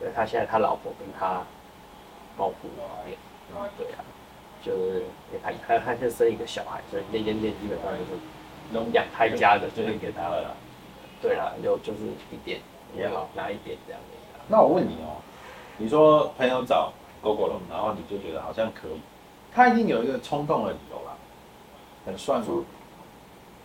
[0.00, 1.42] 对他现在他老婆跟他
[2.36, 2.68] 帮我付
[3.06, 3.16] 店，
[3.78, 4.04] 对啊，
[4.64, 5.00] 就是
[5.30, 8.20] 因为他他他就生一个小孩，所以那间店基本上就是
[8.72, 10.56] 弄养胎家的，就是给他了。
[11.20, 12.00] 对啦，就就是
[12.30, 12.60] 一点
[12.96, 14.16] 也好拿一点这样子。
[14.48, 15.16] 那我问你哦，
[15.78, 19.00] 你说朋友找狗狗了，然后你就觉得好像可以，
[19.52, 21.16] 他一定有一个冲动的理由啦，
[22.04, 22.64] 很算吗？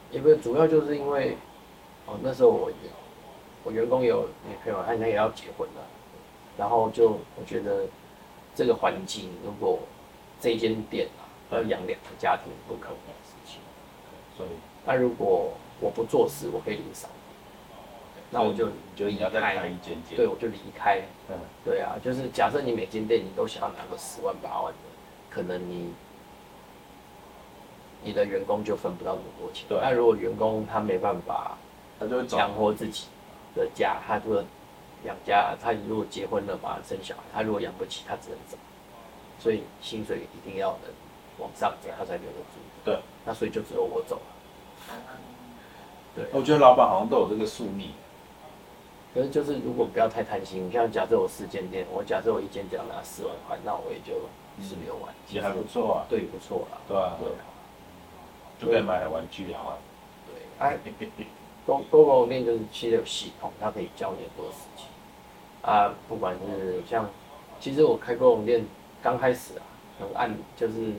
[0.10, 1.38] 也不是主要就是因为，
[2.06, 2.76] 哦那时候我有
[3.64, 5.82] 我员工有女朋友，他应该也要结婚了，
[6.58, 7.86] 然后就我觉得
[8.56, 9.80] 这个环境如果
[10.40, 13.60] 这间店啊要养两个家庭不可能的事情，
[14.38, 14.50] 所以。
[14.86, 17.08] 那如果我不做事，我可以领少，
[18.32, 19.68] 那我就觉得你要再开。
[19.68, 21.02] 一间店，对，我就离开。
[21.30, 24.80] 嗯，对啊，就是假设你每间店你都想要拿个十万八万的，
[25.30, 25.94] 可能你
[28.04, 29.66] 你的员工就分不到那么多钱。
[29.68, 29.78] 对。
[29.82, 31.58] 那如果员工他没办法
[32.00, 33.08] 他就养活自己
[33.54, 34.44] 的家，他如果
[35.04, 38.58] 养家，他如果结婚了嘛，生小孩，他如果养不起，他只能走。
[39.40, 40.92] 所以薪水一定要能
[41.40, 42.60] 往上涨，他才留得住。
[42.84, 44.18] 对，那所以就只有我走。
[44.18, 44.22] 了。
[46.16, 47.92] 对，我觉得老板好像都有这个宿命，
[49.14, 54.20] 可是就是如果不要太贪心，像假设我四间店，我假设我一间只要拿四万块，那我也就
[54.62, 56.78] 四六万，也还不错啊，对，不错啦。
[56.88, 57.46] 对啊，对啊，
[58.60, 59.78] 就可以买玩具啊，
[60.26, 60.78] 对， 哎，
[61.66, 64.88] 公公共店就是其实有系统，它可以教你很多事情。
[65.62, 67.08] 啊，不管是像，
[67.60, 68.66] 其实我开公共店
[69.02, 69.62] 刚开始啊，
[70.00, 70.94] 很暗就是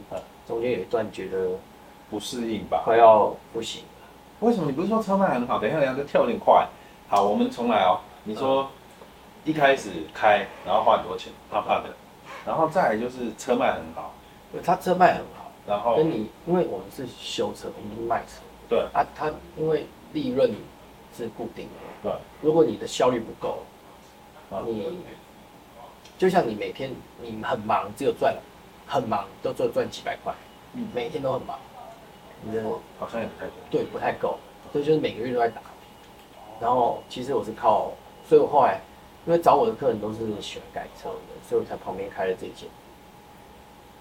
[0.47, 1.51] 中间有一段觉得
[2.09, 2.83] 不适应吧？
[2.85, 4.09] 快要不行了，
[4.41, 5.59] 为什么你不是说车卖很好？
[5.59, 6.67] 等一下，等一下，这跳有点快。
[7.09, 8.01] 好，我们重来哦。
[8.25, 8.69] 你说
[9.45, 11.95] 一开始开，然后花很多钱，怕怕的，
[12.47, 14.15] 然后再来就是车卖很好，
[14.53, 20.55] 因为它车卖很好，然后跟你因为我们是修车，我们是卖车，对啊，他因为利润
[21.17, 23.61] 是固定的，对，如果你的效率不够，
[24.51, 24.99] 啊你
[26.21, 26.91] 就像你每天
[27.23, 28.37] 你很忙，只有赚
[28.87, 30.35] 很忙，都只有赚几百块，
[30.75, 31.59] 嗯每天都很忙，
[32.43, 32.63] 你的
[32.99, 33.53] 好像也不太够。
[33.71, 34.39] 对不太够，
[34.71, 35.71] 所以就是每个月都在打拼。
[36.61, 37.93] 然后其实我是靠，
[38.29, 38.79] 所以我后来
[39.25, 42.69] 因为找我的客人都是喜欢改车的，所以我才旁边开了这间。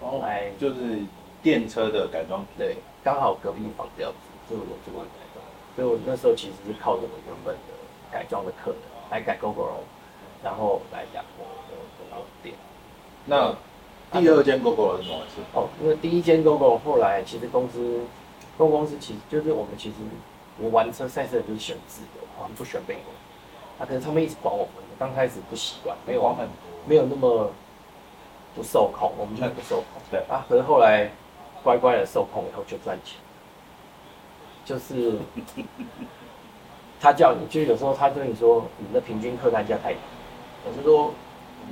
[0.01, 0.99] 后来就是
[1.41, 4.11] 电车的改装，对，刚好隔壁房掉
[4.49, 7.61] 就有这个改装，所以我那时候其实是靠着我原本的
[8.11, 8.79] 改装的客人
[9.09, 9.67] 来改 GoGo，
[10.43, 11.68] 然后来养我的我的店。
[13.29, 13.55] 那
[14.11, 15.41] 第二间 GoGo 是怎么回事？
[15.53, 18.01] 哦，因为第一间 GoGo 后来其实公司
[18.57, 19.95] ，GO 公司其实就是我们其实
[20.57, 23.05] 我玩车赛车就是喜欢自由，我们不喜欢被管。
[23.79, 26.53] 啊，可是他们一直管我们，刚开始不习惯，没有黄很多，
[26.87, 27.51] 没有那么
[28.55, 30.01] 不受控，我们就不受控。
[30.09, 31.11] 对啊，可是后来
[31.63, 33.19] 乖乖的受控以后就赚钱，
[34.65, 35.19] 就是
[36.99, 39.99] 他叫你，就有时候他跟你说你的平均客单价太低，
[40.65, 41.13] 我是说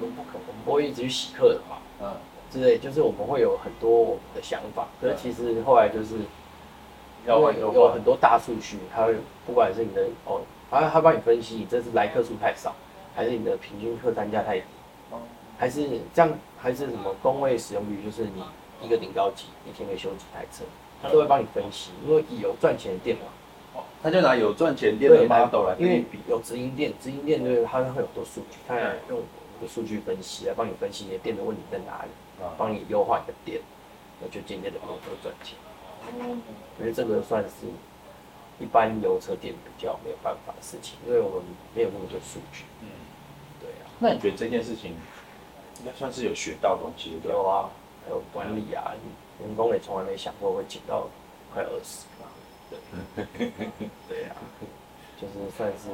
[0.01, 1.77] 我们不可，我们不会一直去洗客的嘛。
[2.01, 2.13] 嗯，
[2.51, 6.25] 之类，就是我们会有很多我们的想法，可是其实后来就是因为
[7.27, 7.75] 要换就换。
[7.75, 12.73] 有很，多大数据，它会不管是你的哦，他他帮你分析，你这是来客数太少，
[13.15, 14.65] 还是你的平均客单价太低，
[15.11, 15.19] 哦
[15.57, 18.43] 还是这样，还是什么工位使用率，就是你
[18.81, 20.63] 一个顶高级一天可以修几台车，
[21.01, 23.23] 他都会帮你分析，因为有赚钱的店嘛，
[23.73, 29.19] 哦他就拿有赚钱店的 model 来因为跟你比，有直营店，直营店就是它会有很多数据，它也用
[29.61, 33.61] 有数据分析来帮你分析你的店的问题在哪里，啊，帮你优化你的店，
[34.21, 35.57] 那就渐渐的能够赚钱。
[36.79, 37.67] 因为这个算是
[38.59, 41.43] 一般油车店比较没有办法的事情，因为我们
[41.75, 42.63] 没有那么多数据。
[42.81, 42.87] 嗯，
[43.59, 44.91] 对啊，那你觉得这件事情
[45.79, 47.19] 应该算是有学到东西？
[47.23, 47.69] 有啊，
[48.05, 48.93] 还有管理啊，
[49.41, 51.09] 员工也从来没想过会请到
[51.53, 52.25] 快二十个。
[52.69, 53.49] 对，
[54.07, 54.35] 对啊，
[55.19, 55.89] 就是算是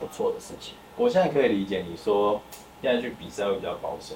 [0.00, 0.74] 不错的事情。
[0.96, 2.40] 我现在可以理解你说
[2.82, 4.14] 现在去比赛会比较保守，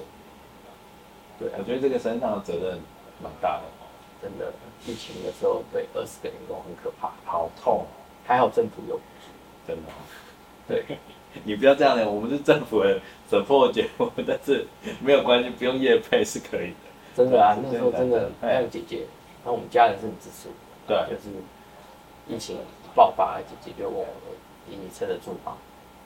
[1.39, 2.79] 对啊我，觉得这个身上的责任
[3.21, 3.63] 蛮大的，
[4.21, 4.53] 真的，
[4.85, 7.85] 疫情的时候对二十个员工很可怕，好痛，
[8.25, 8.99] 还好政府有
[9.67, 9.83] 真的。
[9.83, 10.73] 助。
[10.73, 10.97] 对，
[11.43, 14.67] 你不要这样的，我们是政府的 support 节目，但是
[15.01, 16.75] 没有关系，不用业配是可以的。
[17.15, 19.07] 真的啊，那时候真的，哎还有姐姐，
[19.43, 21.29] 然后我们家人是很支持我的，对就是
[22.27, 22.57] 疫情
[22.93, 24.05] 爆发，姐姐就问我
[24.67, 25.57] 你撑得住吗？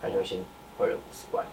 [0.01, 0.39] 他就先
[0.81, 1.45] 汇了五十万，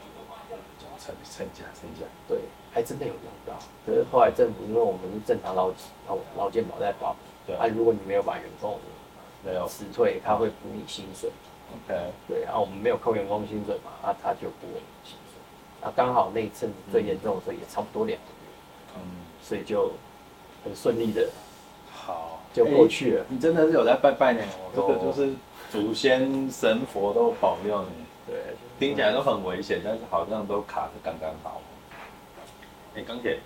[0.99, 2.39] 撑撑价撑价，对，
[2.73, 3.53] 还真的有用到。
[3.85, 5.69] 可是后来政府因为我们是正常劳
[6.09, 7.15] 劳劳健保在保，
[7.47, 8.79] 对啊，如果你没有把员工
[9.45, 11.31] 没有辞退，他会补你薪水
[11.87, 19.01] ，OK，对，然后我们没有扣员工薪水嘛，啊，他就补我们薪水，啊，刚好那一阵子最严重的时候也差不多两个月，嗯，
[19.43, 19.93] 所以就
[20.65, 21.29] 很顺利的
[21.93, 23.27] 好，就过去了。
[23.29, 24.43] 你真的是有在拜拜呢，
[24.75, 25.35] 这有个就是
[25.71, 28.08] 祖先神佛都保佑你，对，
[28.79, 31.61] 听起来都很危险，但是好像都卡的刚刚好。
[32.95, 33.39] 哎，钢铁，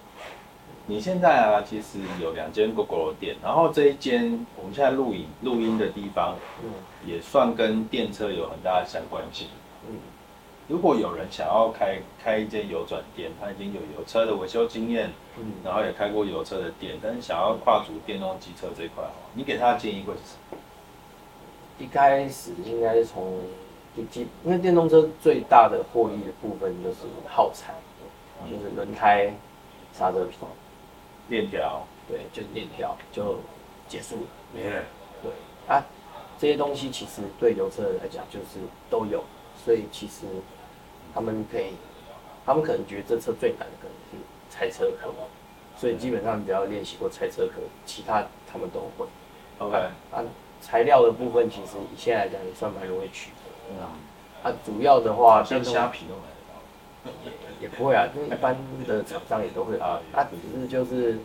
[0.87, 6.71] 你现在啊，其实有两间 GoGo 店，然后这一间我们现在录影录音的地方，嗯
[7.07, 9.49] 也算跟电车有很大的相关性。
[9.89, 9.97] 嗯
[10.69, 20.59] 如果有人想要开开一间油转店，他已经有油车的维修经验，嗯，然后也开过油车的店，但是想要跨足电动机车这一块，你给他的建议会是什么？
[21.79, 23.41] 一开始应该是从
[23.97, 27.75] 就基，因为电动车最大的获益的部分就是耗材，
[28.51, 29.33] 就是轮胎、
[29.93, 30.37] 刹车皮，
[31.29, 33.39] 链条，对，就是链条就
[33.89, 34.23] 结束了。
[34.55, 34.83] 没了。
[35.23, 35.31] 对
[35.69, 35.85] 啊，
[36.39, 38.59] 这些东西其实对油车来讲就是
[38.91, 39.23] 都有，
[39.65, 40.27] 所以其实
[41.15, 41.75] 他们可以，
[42.45, 44.17] 他们可能觉得这车最难的可能是
[44.51, 45.13] 拆车壳，
[45.77, 49.07] 所以基本上只要练习过拆车壳，其他他们都会。
[49.59, 49.77] OK，
[50.11, 50.25] 啊，
[50.61, 53.31] 材料的部分其实以现在来讲也算蛮容易取
[53.81, 53.93] 啊。
[54.43, 56.23] 啊，主要的话，像电动虾皮都买
[57.05, 57.31] 得
[57.63, 58.57] 也不会啊，因为一般
[58.87, 60.01] 的厂商也都会啊。
[60.13, 61.19] 啊，只是就是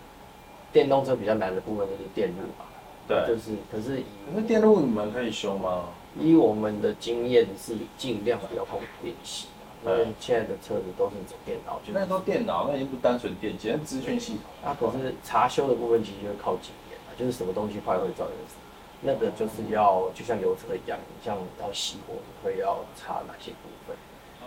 [0.72, 2.66] 电动车比较难的部分就是电路嘛，
[3.08, 5.86] 对，就是可是以可是电路你们可以修吗？
[6.20, 9.48] 以我们的经验是尽量不要碰电系，
[9.86, 14.70] 因为现在的车子都是走电脑，就那都电脑，那已经不单纯电机，那资讯系统。
[14.70, 18.67] 啊，可是查修的部分其实就是靠经验啊，就是什么东西坏会造成什么，
[19.02, 23.96] 那个就是要就像油车一样，你像要熄火，你会要查哪些部分，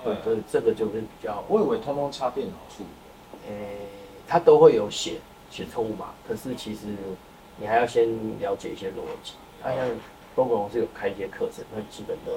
[0.04, 2.88] 对，所以这个就是比较，我以为通通插电脑处理。
[3.48, 3.86] 诶、
[4.26, 5.18] 它都会有写
[5.50, 6.88] 写错误码，可是其实
[7.56, 8.08] 你还要先
[8.38, 9.88] 了解一些逻辑，它像
[10.36, 12.32] GoGo 是有开一些课程，那基本的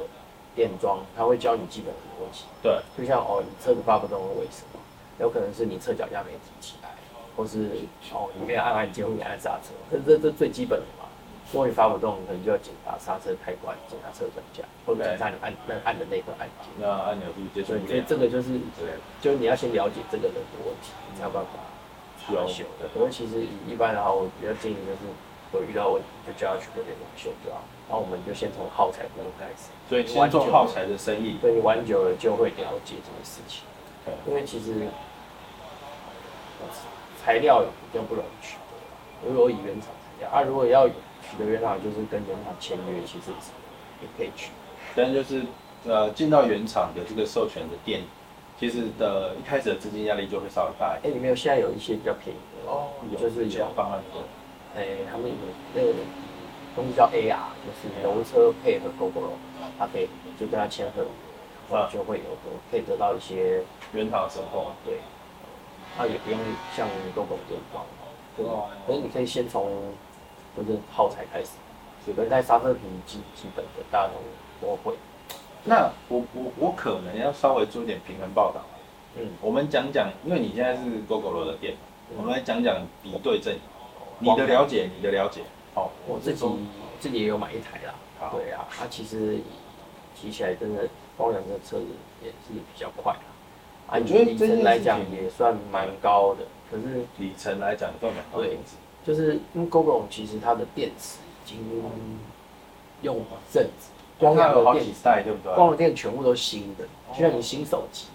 [0.55, 4.79] 电装，它会教你基本的逻辑，对，就像哦，你车子发不动是为什么？
[5.19, 6.89] 有可能是你侧脚架没提起来，
[7.35, 7.69] 或是
[8.11, 11.02] 哦你没有按按键或你按刹车，可是这这最基本的嘛。
[11.51, 16.71] 如果你发不动，可能就要检查刹车开关、检查车转架，或者检查你按那按的那个按键。
[16.79, 18.03] 那按钮是接触所以所以。
[18.07, 21.49] 这个就是对，就是你要先了解这个人的问题，你才有办法
[22.17, 22.89] 查修的。
[22.93, 25.13] 可是其实一般的话，我比较建议就是
[25.51, 29.69] 我遇到问题就叫他去做电动修就好，然后我们就先从耗材部分开始。
[29.87, 31.37] 所以先做耗材的生意。
[31.39, 33.61] 对你玩久了就会了解这个事情，
[34.05, 34.87] 对因为其实
[37.23, 40.89] 材料比较不容易取得，如果以原厂材料啊，如果要
[41.35, 43.31] 取得原厂，就是跟原厂签约，其实
[44.01, 44.51] 也可以去。
[44.95, 45.43] 但就是
[45.85, 48.01] 呃，进到原厂有这个授权的店，
[48.59, 51.15] 其实的一开始的资金压力就会稍微大一点哎、点。
[51.15, 54.21] 里面有现在有一些比较便宜的哦，就是有有方案的。
[54.75, 55.35] 哎、他们有
[55.73, 55.93] 那个
[56.75, 59.33] 东西叫 AR，就是油车配合 GoGo，
[59.77, 60.07] 它可以
[60.39, 61.07] 就跟他签合约，
[61.69, 62.23] 然后就会有
[62.71, 63.63] 可以得到一些
[63.93, 64.71] 原厂的售后。
[64.85, 64.99] 对，
[65.97, 66.39] 那也不用
[66.75, 67.85] 像 GoGo 电装，
[68.35, 69.69] 对哦可是你可以先从
[70.55, 71.51] 就是耗材开始，
[72.05, 74.09] 是轮胎刹车皮基基本的大家
[74.61, 74.93] 都都会，
[75.63, 78.61] 那我我我可能要稍微做一点平衡报道。
[79.15, 81.75] 嗯，我们讲讲，因为你现在是 GoGo 的店，
[82.17, 83.59] 我们来讲讲敌对阵营。
[84.19, 85.41] 你的了解，你的了解。
[85.73, 86.45] 好，我自己
[86.99, 89.39] 自己也有买一台啦，好对啊，它其实
[90.15, 90.87] 骑起来真的
[91.17, 91.87] 光良这车子
[92.23, 93.19] 也是比较快啦，
[93.87, 98.47] 啊，我觉得里程来讲也算蛮高的，可是里程来讲，算蛮高的。
[99.05, 101.59] 就是因为 GoGo 其实它的电池已经
[103.01, 105.53] 用一阵子，光它有好良的电几代，对不对？
[105.55, 108.05] 光的电全部都新的，就像你新手机，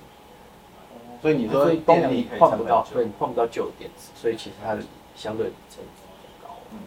[1.20, 4.82] 所以你说电力换不到，对，换不到旧的电池，所以其实它的
[5.14, 6.56] 相对里程比较高。
[6.72, 6.78] 嗯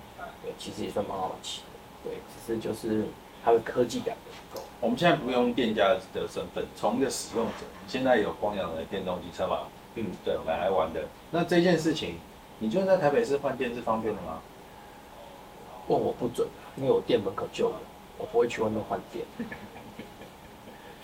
[0.44, 1.68] 对，其实也算蛮好骑的。
[2.04, 3.06] 对，只是就是
[3.46, 4.66] 它的科技感不够。
[4.80, 7.52] 我们现在不用店家的身份，从一个使用者，
[7.88, 9.60] 现在有光阳的电动机车嘛？
[9.94, 11.02] 嗯，对，买来玩的。
[11.30, 12.16] 那这件事情，
[12.62, 14.40] 你觉得在台北市换电是方便的吗？
[15.88, 16.48] 问我不准，
[16.78, 17.74] 因为我店门口就有，
[18.20, 19.26] 我不会去外面换电。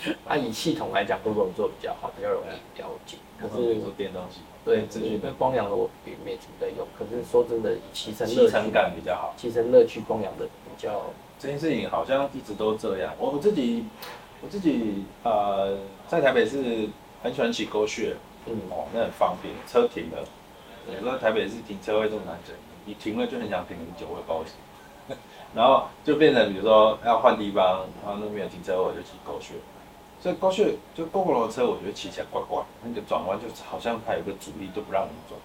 [0.28, 3.18] 啊，以系统来讲，多种做比较好，比较容易了解。
[3.40, 6.88] 可是做电动机，对，资讯的自己对光阳的我也没怎么在用。
[6.96, 9.34] 可是说真的，以骑乘乐趣骑乘感比较好。
[9.36, 11.06] 骑乘乐趣光阳的比较，
[11.40, 13.12] 这件事情好像一直都这样。
[13.18, 13.84] 我我自己，
[14.44, 15.76] 我自己呃，
[16.08, 16.88] 在台北市
[17.24, 20.24] 很喜欢骑狗血，嗯，哦，那很方便，车停了。
[20.94, 25.16] 有时候台北市停车位这么难整，你停了就很想停很久，我也不知道为什么。
[25.56, 29.54] 然后就变成比如说要换地方，然后那边有停车位，我就骑狗血。
[30.20, 35.40] 所以狗血就 GoGo 的车，我觉得骑起来怪怪，那个转弯就好像它有个阻力，就不让你转。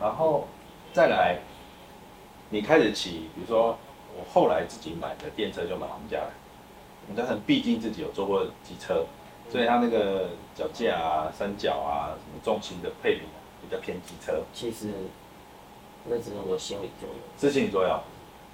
[0.00, 0.46] 然后
[0.92, 1.38] 再来，
[2.50, 3.78] 你开始骑，比如说
[4.16, 6.30] 我后来自己买的电车就买我们家的，
[7.08, 9.06] 我们家人毕竟自己有做过机车，
[9.50, 13.22] 所以它那个脚架啊、三角啊、什么重心的配比
[13.60, 14.88] 比较偏机车，其实
[16.04, 17.18] 那只是我心理作用。
[17.38, 18.00] 是心理作用。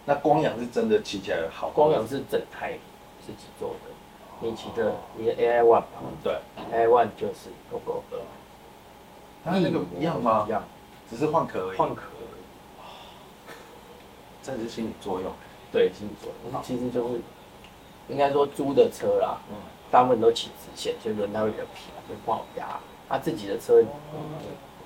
[0.07, 2.79] 那光阳是真的骑起来好，光阳是整台
[3.25, 3.91] 自己做的，
[4.41, 5.87] 你骑的你的 AI One 嘛
[6.23, 6.39] 对
[6.71, 8.19] ，，AI One 就是 GoGo 的，
[9.45, 10.51] 它那个一样吗一？
[10.51, 10.63] 样，
[11.09, 12.43] 只是换壳而已，换壳而已。
[14.43, 15.33] 这是心理作用。
[15.73, 17.21] 对，心理作用，其实就是
[18.09, 19.57] 应该说租的车啦，嗯，
[19.91, 22.79] 大部分都骑直线，所以轮胎会比较平，会不好压。
[23.09, 23.87] 他、自己的车、嗯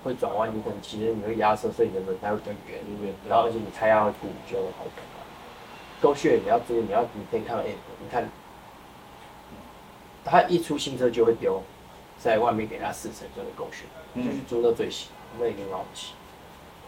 [0.09, 5.05] 会转弯，你可能其实你会压车，所以你的轮胎会比较圆，然后而且你胎压会鼓就会好转。
[6.01, 8.29] 勾血你要注意，你要你可以看到 app，你看，
[10.25, 11.61] 他一出新车就会丢，
[12.19, 13.85] 在外面给他试乘就会勾血，
[14.15, 16.15] 嗯就是租到最新，那一定很好骑。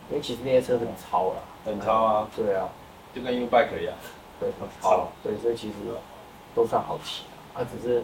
[0.09, 2.69] 因为其实那些车很超啦，很超啊，对啊，
[3.15, 3.95] 就跟 U bike 一样。
[4.41, 5.75] 对，很超，对，所以其实
[6.55, 8.03] 都算好骑啊，啊只是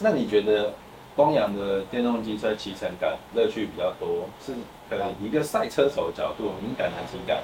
[0.00, 0.74] 那你觉得
[1.16, 4.52] 光阳的电动机车骑乘感乐趣比较多，是
[4.90, 7.42] 可能一个赛车手的角度敏感的体感，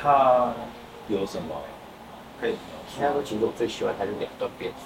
[0.00, 0.50] 它
[1.06, 1.60] 有什么
[2.40, 2.52] 可以
[2.96, 4.78] 应该说，其实我最喜欢它是两段变速。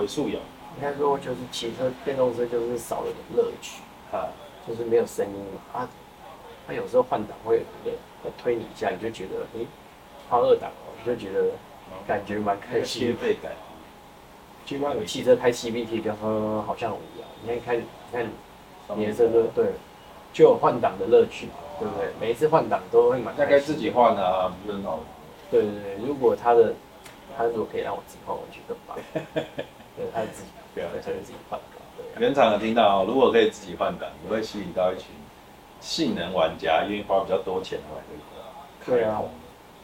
[0.00, 0.38] 尾速有
[0.76, 4.28] 应该说就是骑车电动车就是少了点乐趣，啊？
[4.66, 5.80] 就是没有声音嘛。
[5.80, 5.88] 啊，
[6.66, 9.66] 它有时候换挡会有点会推你一下，你就觉得诶，
[10.30, 11.50] 换二档哦，就觉得
[12.06, 13.14] 感觉蛮开心。
[13.20, 13.52] 背感，
[14.70, 17.26] 就像有汽车开 CVT 跟呵，好像无聊。
[17.42, 18.30] 你看开，你看
[18.96, 19.72] 你的车都对，
[20.32, 21.48] 就有换挡的乐趣，
[21.80, 22.08] 对不对？
[22.20, 25.00] 每一次换挡都会蛮大概自己换啊，不是那种
[25.50, 26.72] 对对对，如果他的
[27.36, 28.96] 他如果可以让我自己换，我觉得更棒。
[29.96, 31.58] 对，他自己对他就自己换。
[32.18, 35.06] 原厂有听到哦，如果可以自己换挡，你会吸引到一群
[35.80, 38.00] 性能玩家，愿意花比较多钱买
[38.86, 39.20] 这个对啊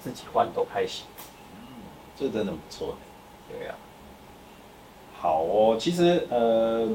[0.01, 1.07] 自己换都开心。
[2.14, 2.95] 这真的不错。
[3.49, 3.74] 对啊，
[5.19, 6.89] 好哦，其实呃，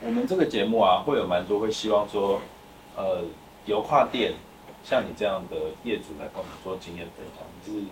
[0.00, 2.40] 我们这个节目啊，会有蛮多会希望说，
[2.96, 3.22] 呃，
[3.66, 4.34] 油跨店
[4.84, 7.86] 像你这样的业主来跟我们做经验分享，你是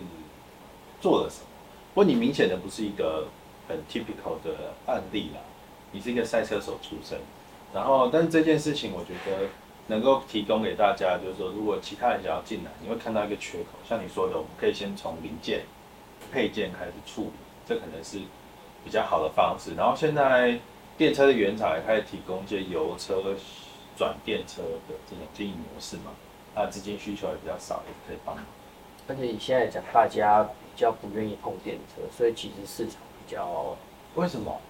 [1.01, 1.47] 做了什么？
[1.95, 3.27] 不过你明显的不是一个
[3.67, 5.41] 很 typical 的案例啦，
[5.91, 7.19] 你是一个赛车手出身，
[7.75, 9.49] 然后但是这件事情我觉得
[9.89, 15.63] 能够提供给大家，就是说如果其他人想要进来，你会看到一个缺口，像你说的，我们可以先从零件、
[16.31, 17.33] 配件开始处理，
[17.67, 18.19] 这可能是
[18.85, 19.75] 比较好的方式。
[19.75, 20.59] 然后现在
[20.97, 23.23] 电车的原厂也开始提供一些油车
[23.97, 26.13] 转电车的这种经营模式嘛，
[26.55, 28.45] 那资金需求也比较少，也可以帮忙。
[29.09, 33.77] 而且你现在讲，大家比较不愿意碰电车，所以其实市场比较
[34.15, 34.61] 为什么？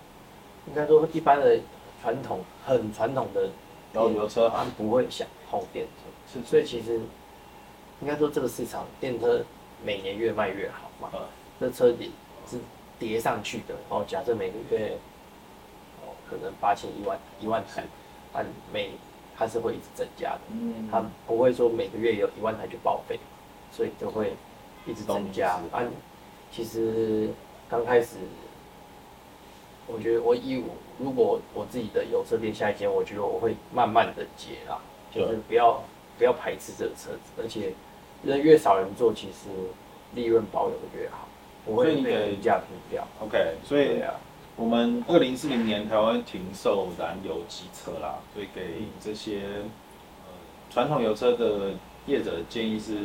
[0.69, 1.59] 应该说一般的
[2.01, 3.51] 传统很传统的
[3.93, 7.01] 然后油车他们不会想碰电车，是所以其实
[8.01, 9.45] 应该说这个市场电车
[9.85, 11.11] 每年越卖越好嘛。
[11.15, 11.21] 嗯
[11.61, 12.09] 这车也
[12.49, 12.59] 是
[12.99, 14.05] 叠上去的哦。
[14.07, 14.97] 假设每个月
[16.03, 17.85] 哦可能八千一万一万台，
[18.33, 18.91] 按每
[19.37, 20.89] 它是会一直增加的，嗯。
[20.91, 23.19] 它不会说每个月有一万台就报废，
[23.71, 24.35] 所以就会
[24.87, 25.61] 一直增加。
[25.73, 25.91] 按
[26.51, 27.31] 其实
[27.69, 28.17] 刚开始，
[29.87, 34.79] 我觉得我以我如果我自己的有车店下一间，我觉得我会慢慢的接啦，
[35.11, 35.83] 就是不要
[36.19, 37.73] 不要排斥这个车子，而且
[38.23, 39.49] 人越少人做，其实
[40.15, 41.27] 利润保有的越好，
[41.65, 43.07] 不会被人价平掉。
[43.21, 44.15] OK，所以啊，
[44.57, 49.41] 我们二零四零年台湾停售燃油机车啦，所以给这些
[50.25, 50.33] 呃
[50.71, 51.71] 传统油车的
[52.07, 52.97] 业者的建议是，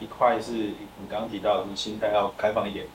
[0.00, 2.86] 一块是你刚刚提到的，你心态要开放一点，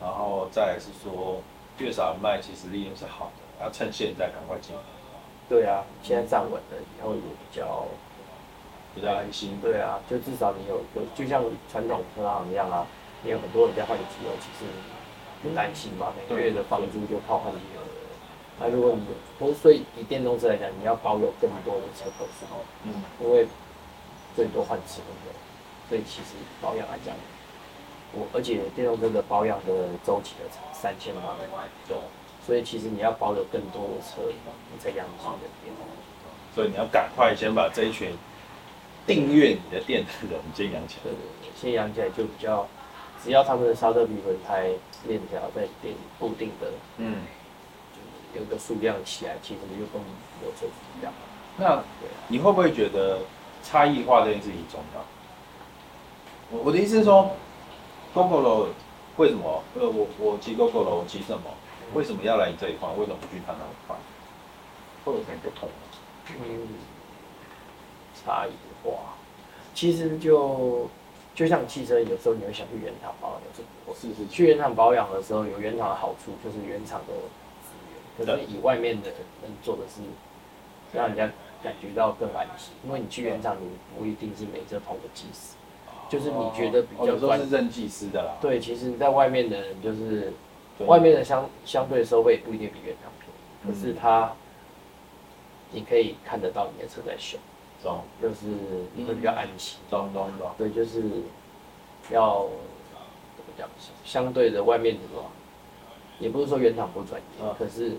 [0.00, 1.40] 然后再来是说
[1.78, 4.74] 越少卖，其实利润是好的，要趁现在赶快进。
[5.48, 7.84] 对啊，现在站稳了以后也比较
[8.94, 9.58] 比较安心。
[9.60, 12.86] 对啊，就至少你有有，就像传统车行一样啊，
[13.22, 14.70] 你有很多人在换机油，其实
[15.42, 17.86] 不担心嘛，每个月的房租就靠换机油了。
[18.58, 19.02] 那如果你，
[19.38, 23.46] 不所以以电动车来讲，你要保有更多的车头时候，嗯，因为
[24.36, 25.32] 最多换齿轮的，
[25.88, 27.14] 所以其实保养来讲，
[28.12, 31.22] 我而且电动车的保养的周期的三千万，
[31.88, 31.96] 对。
[32.46, 36.54] 所以其实你要保有更多的车，你才养自己的电动车。
[36.54, 38.10] 所以你要赶快先把这一群
[39.06, 41.12] 订阅你的店的人先养起来。
[41.54, 42.66] 先养起来就比较，
[43.22, 44.70] 只要他们的沙特皮轮胎
[45.06, 47.18] 链条在定固定的，嗯，
[48.34, 50.10] 有个数量起来，其实就跟摩
[50.42, 50.66] 托车
[50.98, 51.12] 一样。
[51.58, 51.82] 那
[52.28, 53.18] 你会不会觉得
[53.62, 55.04] 差异化这件事情重要？
[56.50, 57.30] 我我的意思是说
[58.14, 58.68] ，GoGo
[59.16, 59.62] 为什么？
[59.78, 61.42] 呃，我我骑 GoGo 我骑什么？
[61.92, 62.88] 为什么要来你这一块？
[62.96, 63.96] 为什么不去他那一块？
[65.04, 65.68] 或者什么不同？
[66.28, 66.68] 嗯，
[68.14, 68.52] 差异
[68.82, 69.14] 化，
[69.74, 70.88] 其实就
[71.34, 73.98] 就像汽车，有时候你会想去原厂保养，有时候不会。
[73.98, 77.14] 是是去原厂保养的时候，有原厂的好处，就是原厂的
[77.62, 78.26] 资源。
[78.26, 80.02] 可是以外面的人能做的是，
[80.92, 81.30] 让人家
[81.62, 83.68] 感觉到更安心，因为你去原厂，你
[83.98, 85.54] 不一定是每车同个技师，
[86.08, 88.36] 就是你觉得比哦有时候是认技师的啦。
[88.40, 90.32] 对，其实，在外面的人就是
[90.86, 94.32] 外面的相相对收费不一定比原厂便宜，可是嗯他
[95.72, 97.38] 你可以看得到你的车在修，
[97.82, 98.46] 懂就是
[99.06, 99.78] 会比较安心。
[99.88, 100.50] 懂懂懂。
[100.58, 101.02] 对，就是
[102.10, 102.48] 要
[103.36, 103.68] 怎么讲，
[104.04, 105.28] 相对的外面的话，
[106.18, 107.92] 也不是说原厂不专业，嗯可是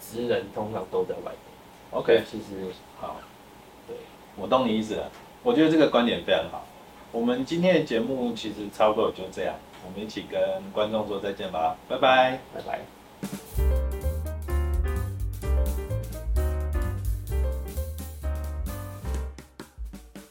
[0.00, 1.34] 职人通常都在外面。
[1.92, 3.16] OK，其实好，
[3.86, 3.96] 对，
[4.36, 5.10] 我懂你意思了。
[5.42, 6.64] 我觉得这个观点非常好。
[7.12, 9.54] 我们今天的节目其实差不多也就这样，
[9.84, 10.40] 我们一起跟
[10.72, 12.38] 观众说再见吧，拜拜。
[12.54, 13.79] 拜拜。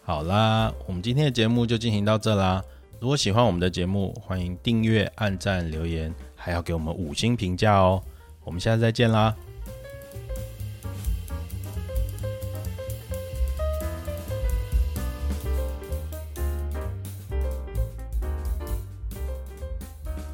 [0.10, 2.64] 好啦，我们今天的节目就进行到这啦。
[3.00, 8.02] 如果喜欢我们的节目，欢迎订阅、按赞、留言，还要给我们五星评价哦。
[8.44, 9.36] 我们下次再见啦。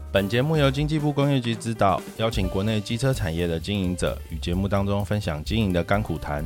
[0.09, 6.45] 本节目由经济部工业局指导，邀请国内机车产业的经营者与节目当中分享经营的甘苦谈。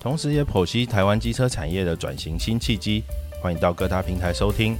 [0.00, 3.02] 同时也剖析台湾机车产业的转型新契机，
[3.42, 4.76] 欢迎到各大平台收听。